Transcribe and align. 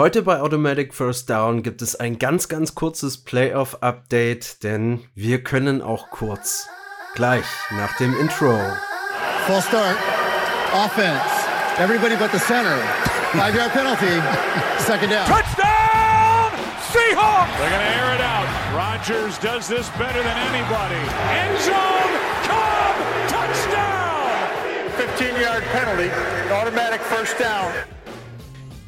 Heute 0.00 0.22
bei 0.22 0.40
Automatic 0.40 0.94
First 0.94 1.28
Down 1.28 1.62
gibt 1.62 1.82
es 1.82 1.94
ein 1.94 2.18
ganz, 2.18 2.48
ganz 2.48 2.74
kurzes 2.74 3.22
Playoff-Update, 3.22 4.62
denn 4.62 5.04
wir 5.14 5.44
können 5.44 5.82
auch 5.82 6.08
kurz. 6.08 6.70
Gleich 7.14 7.44
nach 7.72 7.94
dem 7.98 8.18
Intro. 8.18 8.58
Full 9.46 9.60
start. 9.60 9.98
Offense. 10.72 11.20
Everybody 11.78 12.16
but 12.16 12.32
the 12.32 12.38
center. 12.38 12.78
Five 13.32 13.54
yard 13.54 13.72
penalty. 13.74 14.22
Second 14.78 15.10
down. 15.10 15.26
Touchdown! 15.26 16.48
Seahawks! 16.88 17.58
They're 17.58 17.68
going 17.68 17.84
to 17.84 17.92
air 18.00 18.14
it 18.14 18.22
out. 18.22 18.48
Rodgers 18.74 19.36
does 19.36 19.68
this 19.68 19.90
better 19.98 20.22
than 20.22 20.38
anybody. 20.48 21.04
End 21.28 21.60
zone! 21.60 22.12
Come! 22.48 23.28
Touchdown! 23.28 24.00
15 24.96 25.42
yard 25.42 25.62
penalty. 25.64 26.08
Automatic 26.50 27.02
first 27.02 27.38
down. 27.38 27.70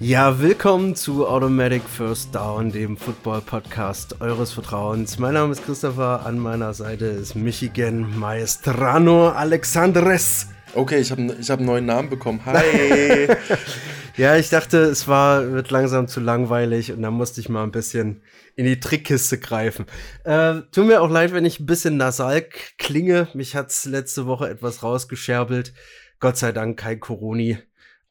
Ja, 0.03 0.41
willkommen 0.41 0.97
zu 0.97 1.29
Automatic 1.29 1.85
First 1.85 2.35
Down, 2.35 2.73
dem 2.73 2.97
Football-Podcast 2.97 4.21
eures 4.21 4.51
Vertrauens. 4.51 5.21
Mein 5.21 5.35
Name 5.35 5.53
ist 5.53 5.65
Christopher, 5.65 6.27
an 6.27 6.41
meiner 6.41 6.75
Seite 6.75 7.05
ist 7.05 7.37
Michigan 7.37 8.19
Maestrano 8.19 9.29
Alexandres. 9.29 10.49
Okay, 10.75 10.99
ich 10.99 11.13
habe 11.13 11.37
ich 11.41 11.49
hab 11.49 11.61
einen 11.61 11.67
neuen 11.67 11.87
Namen 11.87 12.11
bekommen. 12.11 12.45
Hi! 12.45 13.29
ja, 14.17 14.37
ich 14.37 14.51
dachte, 14.51 14.79
es 14.79 15.07
war, 15.07 15.53
wird 15.53 15.71
langsam 15.71 16.09
zu 16.09 16.19
langweilig 16.19 16.91
und 16.91 17.01
dann 17.01 17.15
musste 17.15 17.41
ich 17.41 17.49
mal 17.49 17.63
ein 17.63 17.71
bisschen 17.71 18.25
in 18.57 18.67
die 18.67 18.81
Trickkiste 18.81 19.39
greifen. 19.39 19.87
Äh, 20.25 20.63
tut 20.73 20.89
mir 20.89 21.01
auch 21.01 21.11
leid, 21.11 21.33
wenn 21.33 21.45
ich 21.45 21.61
ein 21.61 21.67
bisschen 21.67 21.97
nasal 21.97 22.45
klinge. 22.77 23.29
Mich 23.35 23.55
hat's 23.55 23.85
letzte 23.85 24.27
Woche 24.27 24.51
etwas 24.51 24.83
rausgescherbelt. 24.83 25.73
Gott 26.19 26.39
sei 26.39 26.51
Dank 26.51 26.77
kein 26.77 26.99
Coroni. 26.99 27.59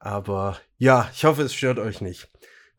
Aber 0.01 0.57
ja, 0.79 1.09
ich 1.13 1.25
hoffe, 1.25 1.43
es 1.43 1.53
stört 1.53 1.77
euch 1.77 2.01
nicht. 2.01 2.27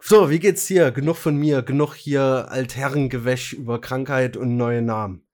So, 0.01 0.29
wie 0.29 0.41
geht's 0.41 0.67
hier? 0.67 0.91
Genug 0.91 1.17
von 1.17 1.37
mir, 1.37 1.63
genug 1.63 1.95
hier 1.95 2.49
Altherrengewäsch 2.51 3.53
über 3.53 3.81
Krankheit 3.81 4.37
und 4.37 4.57
neue 4.57 4.83
Namen. 4.83 5.25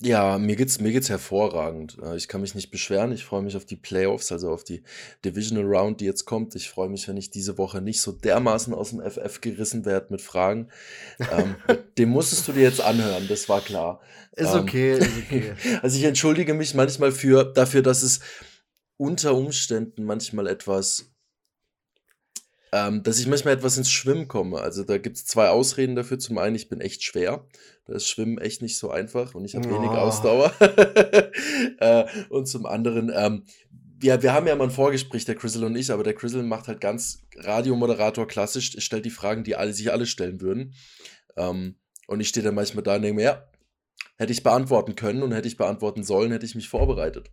Ja, 0.00 0.38
mir 0.38 0.54
geht's, 0.54 0.80
mir 0.80 0.92
geht's 0.92 1.10
hervorragend. 1.10 1.98
Äh, 2.00 2.16
ich 2.16 2.28
kann 2.28 2.40
mich 2.40 2.54
nicht 2.54 2.70
beschweren. 2.70 3.10
Ich 3.10 3.24
freue 3.24 3.42
mich 3.42 3.56
auf 3.56 3.64
die 3.64 3.76
Playoffs, 3.76 4.30
also 4.30 4.50
auf 4.50 4.62
die 4.62 4.84
Divisional 5.24 5.64
Round, 5.64 6.00
die 6.00 6.04
jetzt 6.04 6.24
kommt. 6.24 6.54
Ich 6.54 6.70
freue 6.70 6.88
mich, 6.88 7.08
wenn 7.08 7.16
ich 7.16 7.30
diese 7.30 7.58
Woche 7.58 7.80
nicht 7.80 8.00
so 8.00 8.12
dermaßen 8.12 8.72
aus 8.72 8.90
dem 8.90 9.00
FF 9.00 9.40
gerissen 9.40 9.84
werde 9.84 10.06
mit 10.10 10.20
Fragen. 10.20 10.68
ähm, 11.18 11.56
dem 11.98 12.10
musstest 12.10 12.46
du 12.46 12.52
dir 12.52 12.62
jetzt 12.62 12.80
anhören, 12.80 13.26
das 13.28 13.48
war 13.48 13.60
klar. 13.60 14.00
Ist 14.32 14.54
ähm, 14.54 14.62
okay, 14.62 14.98
ist 14.98 15.10
okay. 15.24 15.54
also 15.82 15.96
ich 15.96 16.04
entschuldige 16.04 16.54
mich 16.54 16.74
manchmal 16.74 17.10
für, 17.10 17.44
dafür, 17.44 17.82
dass 17.82 18.02
es 18.02 18.20
unter 18.96 19.34
Umständen 19.34 20.04
manchmal 20.04 20.46
etwas, 20.46 21.12
ähm, 22.72 23.02
dass 23.02 23.18
ich 23.18 23.26
manchmal 23.26 23.54
etwas 23.54 23.76
ins 23.76 23.90
Schwimmen 23.90 24.28
komme. 24.28 24.60
Also 24.60 24.84
da 24.84 24.98
gibt 24.98 25.16
es 25.16 25.26
zwei 25.26 25.48
Ausreden 25.48 25.94
dafür. 25.94 26.18
Zum 26.18 26.38
einen, 26.38 26.56
ich 26.56 26.68
bin 26.68 26.80
echt 26.80 27.02
schwer. 27.02 27.46
Da 27.84 27.94
ist 27.94 28.08
Schwimmen 28.08 28.38
echt 28.38 28.62
nicht 28.62 28.78
so 28.78 28.90
einfach 28.90 29.34
und 29.34 29.44
ich 29.44 29.54
habe 29.54 29.68
oh. 29.68 29.74
wenig 29.74 29.90
Ausdauer. 29.90 30.52
äh, 31.78 32.04
und 32.30 32.46
zum 32.46 32.66
anderen, 32.66 33.12
ähm, 33.14 33.44
ja, 34.02 34.20
wir 34.22 34.32
haben 34.32 34.46
ja 34.46 34.56
mal 34.56 34.64
ein 34.64 34.70
Vorgespräch, 34.70 35.24
der 35.24 35.36
Crizzle 35.36 35.66
und 35.66 35.76
ich, 35.76 35.92
aber 35.92 36.02
der 36.02 36.14
Crizzle 36.14 36.42
macht 36.42 36.66
halt 36.66 36.80
ganz 36.80 37.22
Radiomoderator 37.36 38.26
klassisch, 38.26 38.74
stellt 38.78 39.04
die 39.04 39.10
Fragen, 39.10 39.44
die 39.44 39.54
alle 39.54 39.72
sich 39.72 39.92
alle 39.92 40.06
stellen 40.06 40.40
würden. 40.40 40.74
Ähm, 41.36 41.76
und 42.08 42.20
ich 42.20 42.28
stehe 42.28 42.44
dann 42.44 42.54
manchmal 42.54 42.82
da 42.82 42.96
und 42.96 43.02
denke 43.02 43.16
mir, 43.16 43.22
ja, 43.22 43.48
hätte 44.16 44.32
ich 44.32 44.42
beantworten 44.42 44.96
können 44.96 45.22
und 45.22 45.32
hätte 45.32 45.48
ich 45.48 45.56
beantworten 45.56 46.02
sollen, 46.02 46.32
hätte 46.32 46.46
ich 46.46 46.54
mich 46.54 46.68
vorbereitet. 46.68 47.30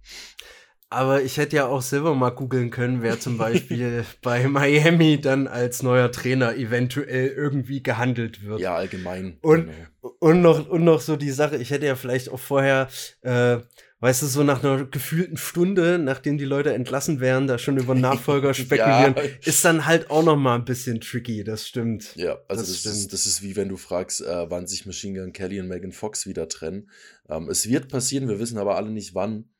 Aber 0.92 1.22
ich 1.22 1.38
hätte 1.38 1.56
ja 1.56 1.68
auch 1.68 1.84
selber 1.84 2.16
mal 2.16 2.32
googeln 2.32 2.72
können, 2.72 3.04
wer 3.04 3.20
zum 3.20 3.38
Beispiel 3.38 4.04
bei 4.24 4.48
Miami 4.48 5.22
dann 5.22 5.48
als 5.48 5.84
neuer 5.84 6.12
Trainer 6.12 6.56
eventuell 6.56 7.28
irgendwie 7.28 7.84
gehandelt 7.84 8.44
wird. 8.44 8.60
Ja, 8.60 8.76
allgemein. 8.76 9.38
Und, 9.42 9.68
genau. 9.68 10.16
und, 10.20 10.42
noch, 10.42 10.68
und 10.68 10.84
noch 10.84 11.00
so 11.00 11.16
die 11.16 11.30
Sache, 11.30 11.58
ich 11.58 11.70
hätte 11.70 11.86
ja 11.86 11.96
vielleicht 11.96 12.30
auch 12.30 12.40
vorher, 12.40 12.90
äh, 13.22 13.58
weißt 14.00 14.24
du, 14.24 14.26
so 14.26 14.42
nach 14.42 14.64
einer 14.64 14.86
gefühlten 14.86 15.38
Stunde, 15.38 16.00
nachdem 16.00 16.40
die 16.40 16.46
Leute 16.46 16.74
entlassen 16.74 17.20
werden, 17.20 17.46
da 17.46 17.60
schon 17.60 17.78
über 17.78 17.94
Nachfolger 17.94 18.54
spekulieren, 18.56 19.14
ja. 19.16 19.24
ist 19.46 19.64
dann 19.64 19.86
halt 19.86 20.10
auch 20.10 20.24
noch 20.24 20.38
mal 20.38 20.56
ein 20.56 20.66
bisschen 20.66 21.02
tricky, 21.02 21.44
das 21.44 21.68
stimmt. 21.68 22.16
Ja, 22.16 22.40
also 22.48 22.64
das, 22.64 22.70
das 22.70 22.80
stimmt. 22.80 22.96
Ist, 22.96 23.14
das 23.14 23.26
ist 23.28 23.44
wie 23.44 23.56
wenn 23.56 23.70
du 23.70 23.78
fragst, 23.78 24.22
äh, 24.22 24.50
wann 24.50 24.66
sich 24.66 24.88
Machine 24.88 25.20
Gun 25.20 25.34
Kelly 25.34 25.60
und 25.60 25.68
Megan 25.68 25.92
Fox 25.92 26.26
wieder 26.26 26.48
trennen. 26.48 26.90
Ähm, 27.30 27.48
es 27.48 27.70
wird 27.70 27.90
passieren, 27.90 28.28
wir 28.28 28.40
wissen 28.40 28.58
aber 28.58 28.76
alle 28.76 28.90
nicht 28.90 29.14
wann. 29.14 29.52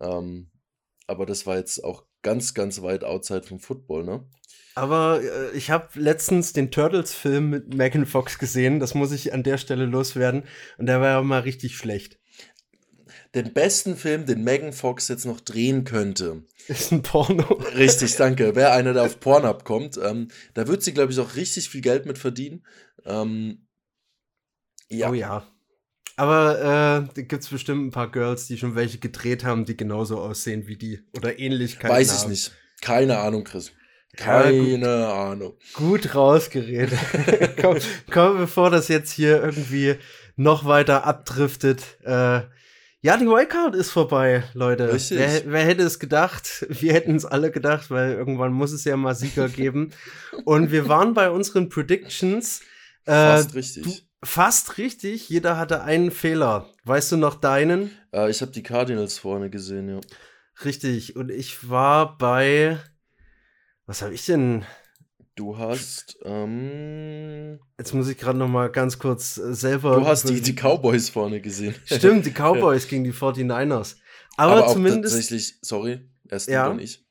Ähm, 0.00 0.50
aber 1.08 1.26
das 1.26 1.46
war 1.46 1.56
jetzt 1.56 1.82
auch 1.82 2.04
ganz, 2.22 2.54
ganz 2.54 2.82
weit 2.82 3.02
outside 3.02 3.42
vom 3.42 3.58
Football, 3.58 4.04
ne? 4.04 4.24
Aber 4.74 5.20
äh, 5.22 5.56
ich 5.56 5.70
habe 5.70 5.88
letztens 5.94 6.52
den 6.52 6.70
Turtles-Film 6.70 7.50
mit 7.50 7.74
Megan 7.74 8.06
Fox 8.06 8.38
gesehen, 8.38 8.78
das 8.78 8.94
muss 8.94 9.10
ich 9.10 9.32
an 9.32 9.42
der 9.42 9.58
Stelle 9.58 9.86
loswerden. 9.86 10.44
Und 10.76 10.86
der 10.86 11.00
war 11.00 11.08
ja 11.08 11.22
mal 11.22 11.40
richtig 11.40 11.76
schlecht. 11.76 12.20
Den 13.34 13.52
besten 13.52 13.96
Film, 13.96 14.24
den 14.24 14.44
Megan 14.44 14.72
Fox 14.72 15.08
jetzt 15.08 15.26
noch 15.26 15.40
drehen 15.40 15.84
könnte. 15.84 16.44
Ist 16.68 16.92
ein 16.92 17.02
Porno. 17.02 17.54
Richtig, 17.76 18.14
danke. 18.16 18.54
Wer 18.54 18.72
einer, 18.72 18.92
der 18.92 19.02
auf 19.02 19.20
Pornhub 19.20 19.64
kommt, 19.64 19.98
ähm, 20.02 20.28
da 20.54 20.68
wird 20.68 20.82
sie, 20.82 20.94
glaube 20.94 21.12
ich, 21.12 21.18
auch 21.18 21.34
richtig 21.34 21.68
viel 21.68 21.80
Geld 21.80 22.06
mit 22.06 22.18
verdienen. 22.18 22.64
Ähm, 23.04 23.66
ja. 24.88 25.10
Oh 25.10 25.14
ja. 25.14 25.46
Aber 26.18 27.06
äh, 27.16 27.22
gibt 27.22 27.44
es 27.44 27.48
bestimmt 27.48 27.86
ein 27.86 27.90
paar 27.92 28.10
Girls, 28.10 28.48
die 28.48 28.58
schon 28.58 28.74
welche 28.74 28.98
gedreht 28.98 29.44
haben, 29.44 29.64
die 29.64 29.76
genauso 29.76 30.18
aussehen 30.18 30.66
wie 30.66 30.76
die 30.76 31.00
oder 31.16 31.38
Ähnlichkeiten 31.38 31.96
Weiß 31.96 32.12
ich 32.12 32.22
haben. 32.22 32.30
nicht. 32.30 32.52
Keine 32.80 33.18
Ahnung, 33.18 33.44
Chris. 33.44 33.70
Keine 34.16 34.80
ja, 34.80 35.30
Ahnung. 35.30 35.54
Gut 35.74 36.16
rausgeredet. 36.16 36.98
komm, 37.60 37.76
komm, 38.10 38.38
bevor 38.38 38.70
das 38.70 38.88
jetzt 38.88 39.12
hier 39.12 39.40
irgendwie 39.40 39.94
noch 40.34 40.64
weiter 40.64 41.06
abdriftet. 41.06 41.84
Äh, 42.02 42.40
ja, 43.00 43.16
die 43.16 43.26
Wildcard 43.26 43.76
ist 43.76 43.92
vorbei, 43.92 44.42
Leute. 44.54 44.92
Richtig. 44.92 45.18
Wer, 45.18 45.42
wer 45.46 45.64
hätte 45.64 45.84
es 45.84 46.00
gedacht? 46.00 46.66
Wir 46.68 46.94
hätten 46.94 47.14
es 47.14 47.26
alle 47.26 47.52
gedacht, 47.52 47.92
weil 47.92 48.14
irgendwann 48.14 48.52
muss 48.52 48.72
es 48.72 48.82
ja 48.82 48.96
mal 48.96 49.14
Sieger 49.14 49.48
geben. 49.48 49.92
Und 50.44 50.72
wir 50.72 50.88
waren 50.88 51.14
bei 51.14 51.30
unseren 51.30 51.68
Predictions. 51.68 52.60
Äh, 53.04 53.12
Fast 53.12 53.54
richtig. 53.54 53.84
Du, 53.84 53.92
Fast 54.22 54.78
richtig, 54.78 55.28
jeder 55.28 55.56
hatte 55.56 55.82
einen 55.82 56.10
Fehler. 56.10 56.68
Weißt 56.84 57.12
du 57.12 57.16
noch 57.16 57.36
deinen? 57.36 57.92
Äh, 58.12 58.30
ich 58.30 58.40
habe 58.40 58.50
die 58.50 58.64
Cardinals 58.64 59.18
vorne 59.18 59.48
gesehen, 59.48 59.88
ja. 59.88 60.00
Richtig, 60.64 61.14
und 61.14 61.30
ich 61.30 61.68
war 61.70 62.18
bei. 62.18 62.78
Was 63.86 64.02
habe 64.02 64.14
ich 64.14 64.26
denn? 64.26 64.64
Du 65.36 65.56
hast. 65.56 66.18
Ähm, 66.24 67.60
Jetzt 67.78 67.94
muss 67.94 68.08
ich 68.08 68.18
gerade 68.18 68.38
noch 68.38 68.48
mal 68.48 68.70
ganz 68.70 68.98
kurz 68.98 69.38
äh, 69.38 69.54
selber. 69.54 69.94
Du 69.94 70.06
hast 70.06 70.28
die, 70.28 70.40
die 70.40 70.54
Cowboys 70.54 71.10
vorne 71.10 71.40
gesehen. 71.40 71.76
Stimmt, 71.84 72.26
die 72.26 72.32
Cowboys 72.32 72.88
gegen 72.88 73.04
die 73.04 73.12
49ers. 73.12 73.96
Aber, 74.36 74.56
Aber 74.56 74.72
zumindest. 74.72 75.14
Tatsächlich, 75.14 75.58
sorry, 75.62 76.10
erst 76.28 76.48
ja. 76.48 76.66
und 76.66 76.80
ich. 76.80 77.07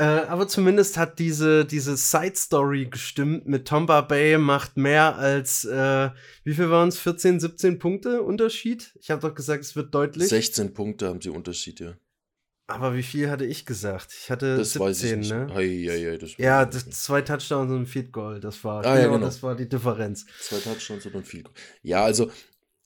Äh, 0.00 0.24
aber 0.28 0.48
zumindest 0.48 0.96
hat 0.96 1.18
diese, 1.18 1.66
diese 1.66 1.94
Side-Story 1.94 2.86
gestimmt 2.86 3.46
mit 3.46 3.68
Tomba 3.68 4.00
Bay 4.00 4.38
macht 4.38 4.78
mehr 4.78 5.16
als, 5.16 5.66
äh, 5.66 6.08
wie 6.42 6.54
viel 6.54 6.70
waren 6.70 6.88
es? 6.88 6.98
14, 6.98 7.38
17 7.38 7.78
Punkte 7.78 8.22
Unterschied? 8.22 8.94
Ich 8.98 9.10
habe 9.10 9.20
doch 9.20 9.34
gesagt, 9.34 9.62
es 9.62 9.76
wird 9.76 9.94
deutlich. 9.94 10.28
16 10.28 10.72
Punkte 10.72 11.06
haben 11.06 11.20
sie 11.20 11.28
Unterschied, 11.28 11.80
ja. 11.80 11.98
Aber 12.66 12.94
wie 12.94 13.02
viel 13.02 13.28
hatte 13.28 13.44
ich 13.44 13.66
gesagt? 13.66 14.16
Ich 14.18 14.30
hatte 14.30 14.56
das 14.56 14.72
17, 14.72 15.20
ne? 15.20 15.48
Hei, 15.52 15.66
hei, 15.86 16.12
hei, 16.12 16.16
das 16.16 16.34
ja, 16.38 16.64
das, 16.64 16.88
zwei 16.88 17.20
Touchdowns 17.20 17.70
und 17.70 17.82
ein 17.82 17.86
Field 17.86 18.10
Goal, 18.10 18.40
das 18.40 18.64
war, 18.64 18.78
ah, 18.78 18.94
genau, 18.94 18.96
ja, 18.96 19.06
genau. 19.08 19.26
das 19.26 19.42
war 19.42 19.54
die 19.54 19.68
Differenz. 19.68 20.24
Zwei 20.40 20.60
Touchdowns 20.60 21.04
und 21.04 21.14
ein 21.14 21.24
Field 21.24 21.44
Goal. 21.44 21.54
Ja, 21.82 22.04
also 22.04 22.30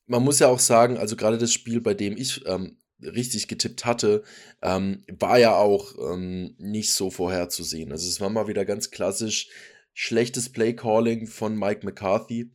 man 0.08 0.25
muss 0.25 0.41
ja 0.41 0.48
auch 0.48 0.58
sagen, 0.58 0.98
also 0.98 1.14
gerade 1.14 1.38
das 1.38 1.52
Spiel, 1.52 1.81
bei 1.81 1.94
dem 1.94 2.16
ich 2.16 2.44
ähm, 2.46 2.76
richtig 3.06 3.48
getippt 3.48 3.84
hatte, 3.84 4.22
ähm, 4.62 5.03
war 5.19 5.38
ja 5.38 5.56
auch 5.56 5.94
ähm, 6.12 6.54
nicht 6.59 6.92
so 6.92 7.10
vorherzusehen. 7.10 7.92
Also 7.92 8.09
es 8.09 8.20
war 8.20 8.31
mal 8.31 8.48
wieder 8.48 8.65
ganz 8.65 8.91
klassisch 8.91 9.48
schlechtes 9.92 10.50
Playcalling 10.50 11.26
von 11.26 11.56
Mike 11.56 11.84
McCarthy, 11.84 12.50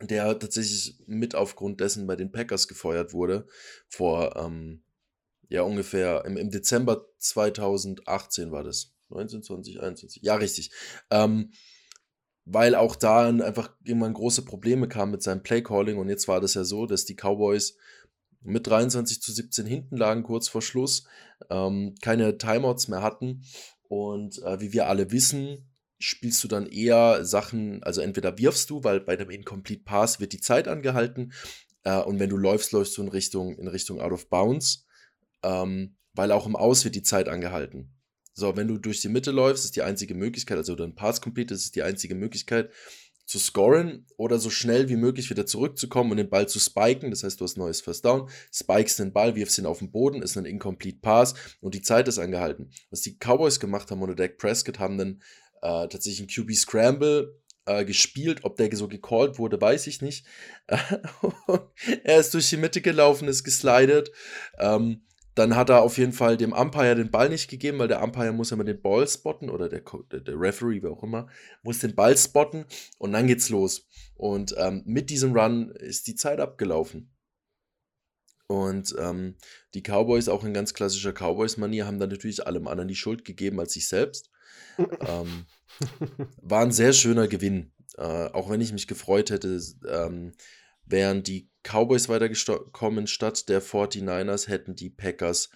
der 0.00 0.38
tatsächlich 0.38 0.96
mit 1.06 1.34
aufgrund 1.34 1.80
dessen 1.80 2.06
bei 2.06 2.16
den 2.16 2.32
Packers 2.32 2.66
gefeuert 2.66 3.12
wurde, 3.12 3.46
vor 3.88 4.36
ähm, 4.36 4.82
ja 5.48 5.62
ungefähr 5.62 6.24
im, 6.24 6.36
im 6.36 6.50
Dezember 6.50 7.06
2018 7.18 8.50
war 8.50 8.64
das. 8.64 8.92
19, 9.10 9.42
20, 9.42 9.80
21. 9.80 10.22
Ja, 10.22 10.36
richtig. 10.36 10.72
Ähm, 11.10 11.52
weil 12.44 12.74
auch 12.74 12.96
da 12.96 13.28
einfach 13.28 13.72
irgendwann 13.84 14.14
große 14.14 14.44
Probleme 14.44 14.88
kamen 14.88 15.12
mit 15.12 15.22
seinem 15.22 15.42
Playcalling 15.42 15.96
und 15.98 16.08
jetzt 16.08 16.26
war 16.26 16.40
das 16.40 16.54
ja 16.54 16.64
so, 16.64 16.86
dass 16.86 17.04
die 17.04 17.14
Cowboys 17.14 17.76
mit 18.44 18.66
23 18.66 19.20
zu 19.20 19.32
17 19.32 19.66
hinten 19.66 19.96
lagen 19.96 20.22
kurz 20.22 20.48
vor 20.48 20.62
Schluss, 20.62 21.04
ähm, 21.50 21.94
keine 22.00 22.38
Timeouts 22.38 22.88
mehr 22.88 23.02
hatten. 23.02 23.44
Und 23.88 24.42
äh, 24.42 24.60
wie 24.60 24.72
wir 24.72 24.88
alle 24.88 25.10
wissen, 25.10 25.70
spielst 25.98 26.42
du 26.42 26.48
dann 26.48 26.66
eher 26.66 27.24
Sachen, 27.24 27.82
also 27.82 28.00
entweder 28.00 28.38
wirfst 28.38 28.70
du, 28.70 28.82
weil 28.84 29.00
bei 29.00 29.16
dem 29.16 29.30
Incomplete 29.30 29.84
Pass 29.84 30.18
wird 30.18 30.32
die 30.32 30.40
Zeit 30.40 30.66
angehalten. 30.68 31.32
Äh, 31.84 32.00
und 32.00 32.18
wenn 32.18 32.30
du 32.30 32.36
läufst, 32.36 32.72
läufst 32.72 32.96
du 32.96 33.02
in 33.02 33.08
Richtung, 33.08 33.56
in 33.58 33.68
Richtung 33.68 34.00
Out 34.00 34.12
of 34.12 34.28
Bounds. 34.28 34.86
Ähm, 35.42 35.96
weil 36.14 36.32
auch 36.32 36.46
im 36.46 36.56
Aus 36.56 36.84
wird 36.84 36.94
die 36.94 37.02
Zeit 37.02 37.28
angehalten. 37.28 37.90
So, 38.34 38.56
wenn 38.56 38.68
du 38.68 38.78
durch 38.78 39.00
die 39.00 39.08
Mitte 39.08 39.30
läufst, 39.30 39.64
ist 39.64 39.76
die 39.76 39.82
einzige 39.82 40.14
Möglichkeit, 40.14 40.56
also 40.56 40.74
dein 40.74 40.94
Pass 40.94 41.20
complete 41.20 41.54
ist 41.54 41.76
die 41.76 41.82
einzige 41.82 42.14
Möglichkeit, 42.14 42.70
zu 43.24 43.38
scoren 43.38 44.06
oder 44.16 44.38
so 44.38 44.50
schnell 44.50 44.88
wie 44.88 44.96
möglich 44.96 45.30
wieder 45.30 45.46
zurückzukommen 45.46 46.10
und 46.10 46.16
den 46.16 46.30
Ball 46.30 46.48
zu 46.48 46.58
spiken. 46.58 47.10
Das 47.10 47.22
heißt, 47.22 47.40
du 47.40 47.44
hast 47.44 47.56
neues 47.56 47.80
First 47.80 48.04
Down, 48.04 48.28
spikest 48.52 48.98
den 48.98 49.12
Ball, 49.12 49.34
wirfst 49.34 49.58
ihn 49.58 49.66
auf 49.66 49.78
den 49.78 49.90
Boden, 49.90 50.22
ist 50.22 50.36
ein 50.36 50.44
Incomplete 50.44 50.98
Pass 51.00 51.34
und 51.60 51.74
die 51.74 51.82
Zeit 51.82 52.08
ist 52.08 52.18
angehalten. 52.18 52.70
Was 52.90 53.02
die 53.02 53.16
Cowboys 53.18 53.60
gemacht 53.60 53.90
haben 53.90 54.02
oder 54.02 54.14
Dak 54.14 54.38
Prescott 54.38 54.78
haben 54.78 54.98
dann 54.98 55.22
äh, 55.62 55.88
tatsächlich 55.88 56.20
einen 56.20 56.28
QB 56.28 56.54
Scramble 56.54 57.38
äh, 57.66 57.84
gespielt. 57.84 58.40
Ob 58.42 58.56
der 58.56 58.74
so 58.76 58.88
gecallt 58.88 59.38
wurde, 59.38 59.60
weiß 59.60 59.86
ich 59.86 60.02
nicht. 60.02 60.26
er 60.66 62.18
ist 62.18 62.34
durch 62.34 62.50
die 62.50 62.56
Mitte 62.56 62.80
gelaufen, 62.80 63.28
ist 63.28 63.44
geslidet. 63.44 64.10
Ähm, 64.58 65.02
dann 65.34 65.56
hat 65.56 65.70
er 65.70 65.82
auf 65.82 65.98
jeden 65.98 66.12
Fall 66.12 66.36
dem 66.36 66.52
Umpire 66.52 66.94
den 66.94 67.10
Ball 67.10 67.28
nicht 67.28 67.48
gegeben, 67.48 67.78
weil 67.78 67.88
der 67.88 68.02
Umpire 68.02 68.32
muss 68.32 68.52
immer 68.52 68.64
den 68.64 68.80
Ball 68.80 69.08
spotten 69.08 69.48
oder 69.48 69.68
der, 69.68 69.82
der, 70.10 70.20
der 70.20 70.38
Referee, 70.38 70.82
wer 70.82 70.90
auch 70.90 71.02
immer, 71.02 71.28
muss 71.62 71.78
den 71.78 71.94
Ball 71.94 72.16
spotten 72.16 72.66
und 72.98 73.12
dann 73.12 73.26
geht's 73.26 73.48
los. 73.48 73.86
Und 74.14 74.54
ähm, 74.58 74.82
mit 74.84 75.10
diesem 75.10 75.32
Run 75.32 75.70
ist 75.70 76.06
die 76.06 76.14
Zeit 76.14 76.38
abgelaufen. 76.38 77.10
Und 78.46 78.94
ähm, 78.98 79.36
die 79.72 79.82
Cowboys, 79.82 80.28
auch 80.28 80.44
in 80.44 80.52
ganz 80.52 80.74
klassischer 80.74 81.12
Cowboys-Manier, 81.12 81.86
haben 81.86 81.98
dann 81.98 82.10
natürlich 82.10 82.46
allem 82.46 82.68
anderen 82.68 82.88
die 82.88 82.94
Schuld 82.94 83.24
gegeben 83.24 83.58
als 83.58 83.72
sich 83.72 83.88
selbst. 83.88 84.30
ähm, 84.76 85.46
war 86.42 86.60
ein 86.60 86.72
sehr 86.72 86.92
schöner 86.92 87.28
Gewinn. 87.28 87.72
Äh, 87.96 88.02
auch 88.02 88.50
wenn 88.50 88.60
ich 88.60 88.72
mich 88.72 88.86
gefreut 88.86 89.30
hätte, 89.30 89.58
ähm, 89.88 90.32
wären 90.92 91.22
die 91.22 91.50
Cowboys 91.62 92.08
weitergekommen 92.08 93.06
statt 93.06 93.48
der 93.48 93.62
49ers, 93.62 94.48
hätten 94.48 94.76
die 94.76 94.90
Packers 94.90 95.50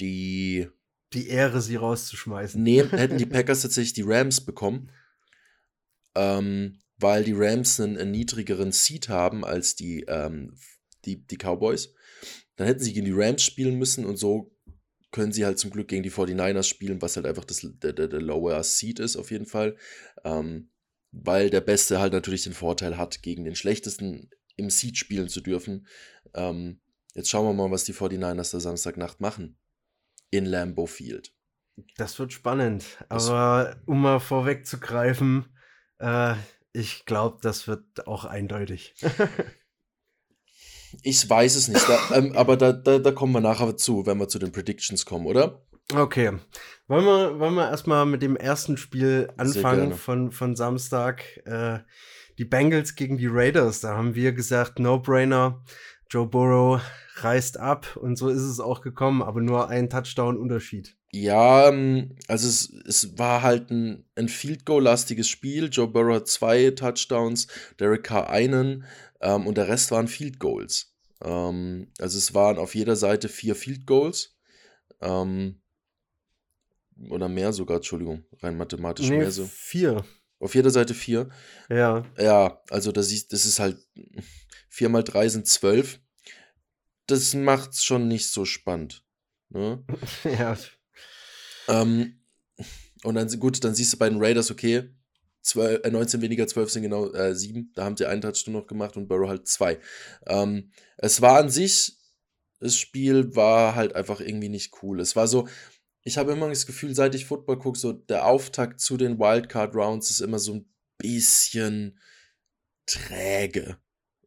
die. 0.00 0.68
Die 1.12 1.28
Ehre, 1.28 1.60
sie 1.60 1.76
rauszuschmeißen. 1.76 2.62
Nee, 2.62 2.84
hätten 2.90 3.18
die 3.18 3.26
Packers 3.26 3.60
tatsächlich 3.60 3.92
die 3.92 4.04
Rams 4.06 4.40
bekommen. 4.40 4.90
Ähm, 6.14 6.78
weil 6.98 7.24
die 7.24 7.34
Rams 7.34 7.80
einen, 7.80 7.98
einen, 7.98 8.12
niedrigeren 8.12 8.72
Seed 8.72 9.08
haben 9.08 9.44
als 9.44 9.76
die, 9.76 10.04
ähm, 10.08 10.56
die, 11.04 11.26
die 11.26 11.36
Cowboys. 11.36 11.92
Dann 12.56 12.66
hätten 12.66 12.80
sie 12.80 12.92
gegen 12.92 13.06
die 13.06 13.14
Rams 13.14 13.42
spielen 13.42 13.78
müssen 13.78 14.06
und 14.06 14.16
so 14.16 14.54
können 15.10 15.32
sie 15.32 15.44
halt 15.44 15.58
zum 15.58 15.70
Glück 15.70 15.88
gegen 15.88 16.02
die 16.02 16.10
49ers 16.10 16.64
spielen, 16.64 17.02
was 17.02 17.16
halt 17.16 17.26
einfach 17.26 17.44
das, 17.44 17.60
der, 17.62 17.92
der, 17.92 18.08
der 18.08 18.20
Lower 18.22 18.62
Seed 18.62 18.98
ist 18.98 19.16
auf 19.16 19.30
jeden 19.30 19.46
Fall. 19.46 19.76
Ähm, 20.24 20.70
weil 21.12 21.50
der 21.50 21.60
Beste 21.60 22.00
halt 22.00 22.12
natürlich 22.12 22.42
den 22.42 22.54
Vorteil 22.54 22.96
hat, 22.96 23.22
gegen 23.22 23.44
den 23.44 23.54
Schlechtesten 23.54 24.30
im 24.56 24.70
Seed 24.70 24.96
spielen 24.96 25.28
zu 25.28 25.40
dürfen. 25.40 25.86
Ähm, 26.34 26.80
jetzt 27.14 27.28
schauen 27.28 27.46
wir 27.46 27.52
mal, 27.52 27.70
was 27.70 27.84
die 27.84 27.94
49ers 27.94 28.52
da 28.52 28.60
Samstagnacht 28.60 29.20
machen. 29.20 29.58
In 30.30 30.46
Lambeau 30.46 30.86
Field. 30.86 31.34
Das 31.96 32.18
wird 32.18 32.32
spannend. 32.32 32.84
Aber 33.10 33.76
um 33.86 34.00
mal 34.00 34.18
vorwegzugreifen, 34.18 35.46
äh, 35.98 36.34
ich 36.72 37.04
glaube, 37.04 37.38
das 37.42 37.68
wird 37.68 38.06
auch 38.06 38.24
eindeutig. 38.24 38.94
ich 41.02 41.28
weiß 41.28 41.56
es 41.56 41.68
nicht, 41.68 41.86
da, 41.86 42.16
ähm, 42.16 42.32
aber 42.34 42.56
da, 42.56 42.72
da, 42.72 42.98
da 42.98 43.12
kommen 43.12 43.34
wir 43.34 43.40
nachher 43.40 43.76
zu, 43.76 44.06
wenn 44.06 44.18
wir 44.18 44.28
zu 44.28 44.38
den 44.38 44.52
Predictions 44.52 45.04
kommen, 45.04 45.26
oder? 45.26 45.62
Okay. 45.94 46.32
Wollen 46.88 47.04
wir, 47.04 47.38
wollen 47.38 47.54
wir 47.54 47.70
erstmal 47.70 48.06
mit 48.06 48.22
dem 48.22 48.36
ersten 48.36 48.76
Spiel 48.76 49.28
anfangen 49.36 49.94
von, 49.94 50.30
von 50.30 50.56
Samstag? 50.56 51.24
Äh, 51.46 51.80
die 52.38 52.44
Bengals 52.44 52.94
gegen 52.94 53.18
die 53.18 53.28
Raiders. 53.28 53.80
Da 53.80 53.96
haben 53.96 54.14
wir 54.14 54.32
gesagt, 54.32 54.78
No-Brainer. 54.78 55.62
Joe 56.10 56.26
Burrow 56.26 56.82
reißt 57.16 57.58
ab 57.58 57.96
und 57.96 58.16
so 58.16 58.28
ist 58.28 58.42
es 58.42 58.60
auch 58.60 58.82
gekommen, 58.82 59.22
aber 59.22 59.40
nur 59.40 59.68
ein 59.68 59.88
Touchdown-Unterschied. 59.88 60.94
Ja, 61.10 61.68
ähm, 61.68 62.16
also 62.28 62.48
es, 62.48 62.70
es 62.86 63.18
war 63.18 63.42
halt 63.42 63.70
ein, 63.70 64.04
ein 64.14 64.28
Field 64.28 64.66
Goal-lastiges 64.66 65.28
Spiel. 65.28 65.70
Joe 65.70 65.88
Burrow 65.88 66.16
hat 66.16 66.28
zwei 66.28 66.70
Touchdowns, 66.70 67.46
Derek 67.80 68.04
Carr 68.04 68.28
einen 68.28 68.84
ähm, 69.20 69.46
und 69.46 69.56
der 69.56 69.68
Rest 69.68 69.90
waren 69.90 70.08
Field 70.08 70.38
Goals. 70.38 70.94
Ähm, 71.22 71.88
also 71.98 72.18
es 72.18 72.34
waren 72.34 72.58
auf 72.58 72.74
jeder 72.74 72.96
Seite 72.96 73.30
vier 73.30 73.54
Field 73.54 73.86
Goals. 73.86 74.36
Ähm, 75.00 75.61
oder 77.08 77.28
mehr 77.28 77.52
sogar, 77.52 77.76
Entschuldigung, 77.76 78.24
rein 78.40 78.56
mathematisch 78.56 79.08
nee, 79.08 79.18
mehr 79.18 79.30
so. 79.30 79.46
Vier. 79.46 80.04
Auf 80.38 80.54
jeder 80.54 80.70
Seite 80.70 80.94
vier. 80.94 81.28
Ja. 81.70 82.04
Ja, 82.18 82.60
also 82.68 82.90
das 82.90 83.12
ist, 83.12 83.32
das 83.32 83.46
ist 83.46 83.60
halt 83.60 83.78
vier 84.68 84.88
mal 84.88 85.04
drei 85.04 85.28
sind 85.28 85.46
zwölf. 85.46 86.00
Das 87.06 87.34
macht's 87.34 87.84
schon 87.84 88.08
nicht 88.08 88.28
so 88.28 88.44
spannend. 88.44 89.04
Ne? 89.50 89.84
ja. 90.24 90.56
Ähm, 91.68 92.20
und 93.04 93.14
dann, 93.14 93.28
gut, 93.38 93.62
dann 93.62 93.74
siehst 93.74 93.92
du 93.92 93.98
bei 93.98 94.08
den 94.08 94.22
Raiders, 94.22 94.50
okay, 94.50 94.90
12, 95.42 95.84
äh, 95.84 95.90
19 95.90 96.22
weniger, 96.22 96.46
12 96.46 96.70
sind 96.70 96.82
genau 96.82 97.12
äh, 97.12 97.34
7. 97.34 97.72
Da 97.74 97.84
haben 97.84 97.96
sie 97.96 98.06
einen 98.06 98.22
Touchdown 98.22 98.54
noch 98.54 98.66
gemacht 98.66 98.96
und 98.96 99.08
Burrow 99.08 99.28
halt 99.28 99.46
zwei. 99.46 99.78
Ähm, 100.26 100.70
es 100.98 101.20
war 101.20 101.38
an 101.38 101.50
sich, 101.50 101.98
das 102.60 102.76
Spiel 102.76 103.34
war 103.34 103.74
halt 103.74 103.94
einfach 103.94 104.20
irgendwie 104.20 104.48
nicht 104.48 104.82
cool. 104.82 105.00
Es 105.00 105.16
war 105.16 105.26
so, 105.26 105.48
ich 106.04 106.18
habe 106.18 106.32
immer 106.32 106.48
das 106.48 106.66
Gefühl, 106.66 106.94
seit 106.94 107.14
ich 107.14 107.26
Football 107.26 107.58
gucke, 107.58 107.78
so 107.78 107.92
der 107.92 108.26
Auftakt 108.26 108.80
zu 108.80 108.96
den 108.96 109.18
Wildcard 109.18 109.74
Rounds 109.74 110.10
ist 110.10 110.20
immer 110.20 110.38
so 110.38 110.54
ein 110.54 110.68
bisschen 110.98 111.98
träge. 112.86 113.78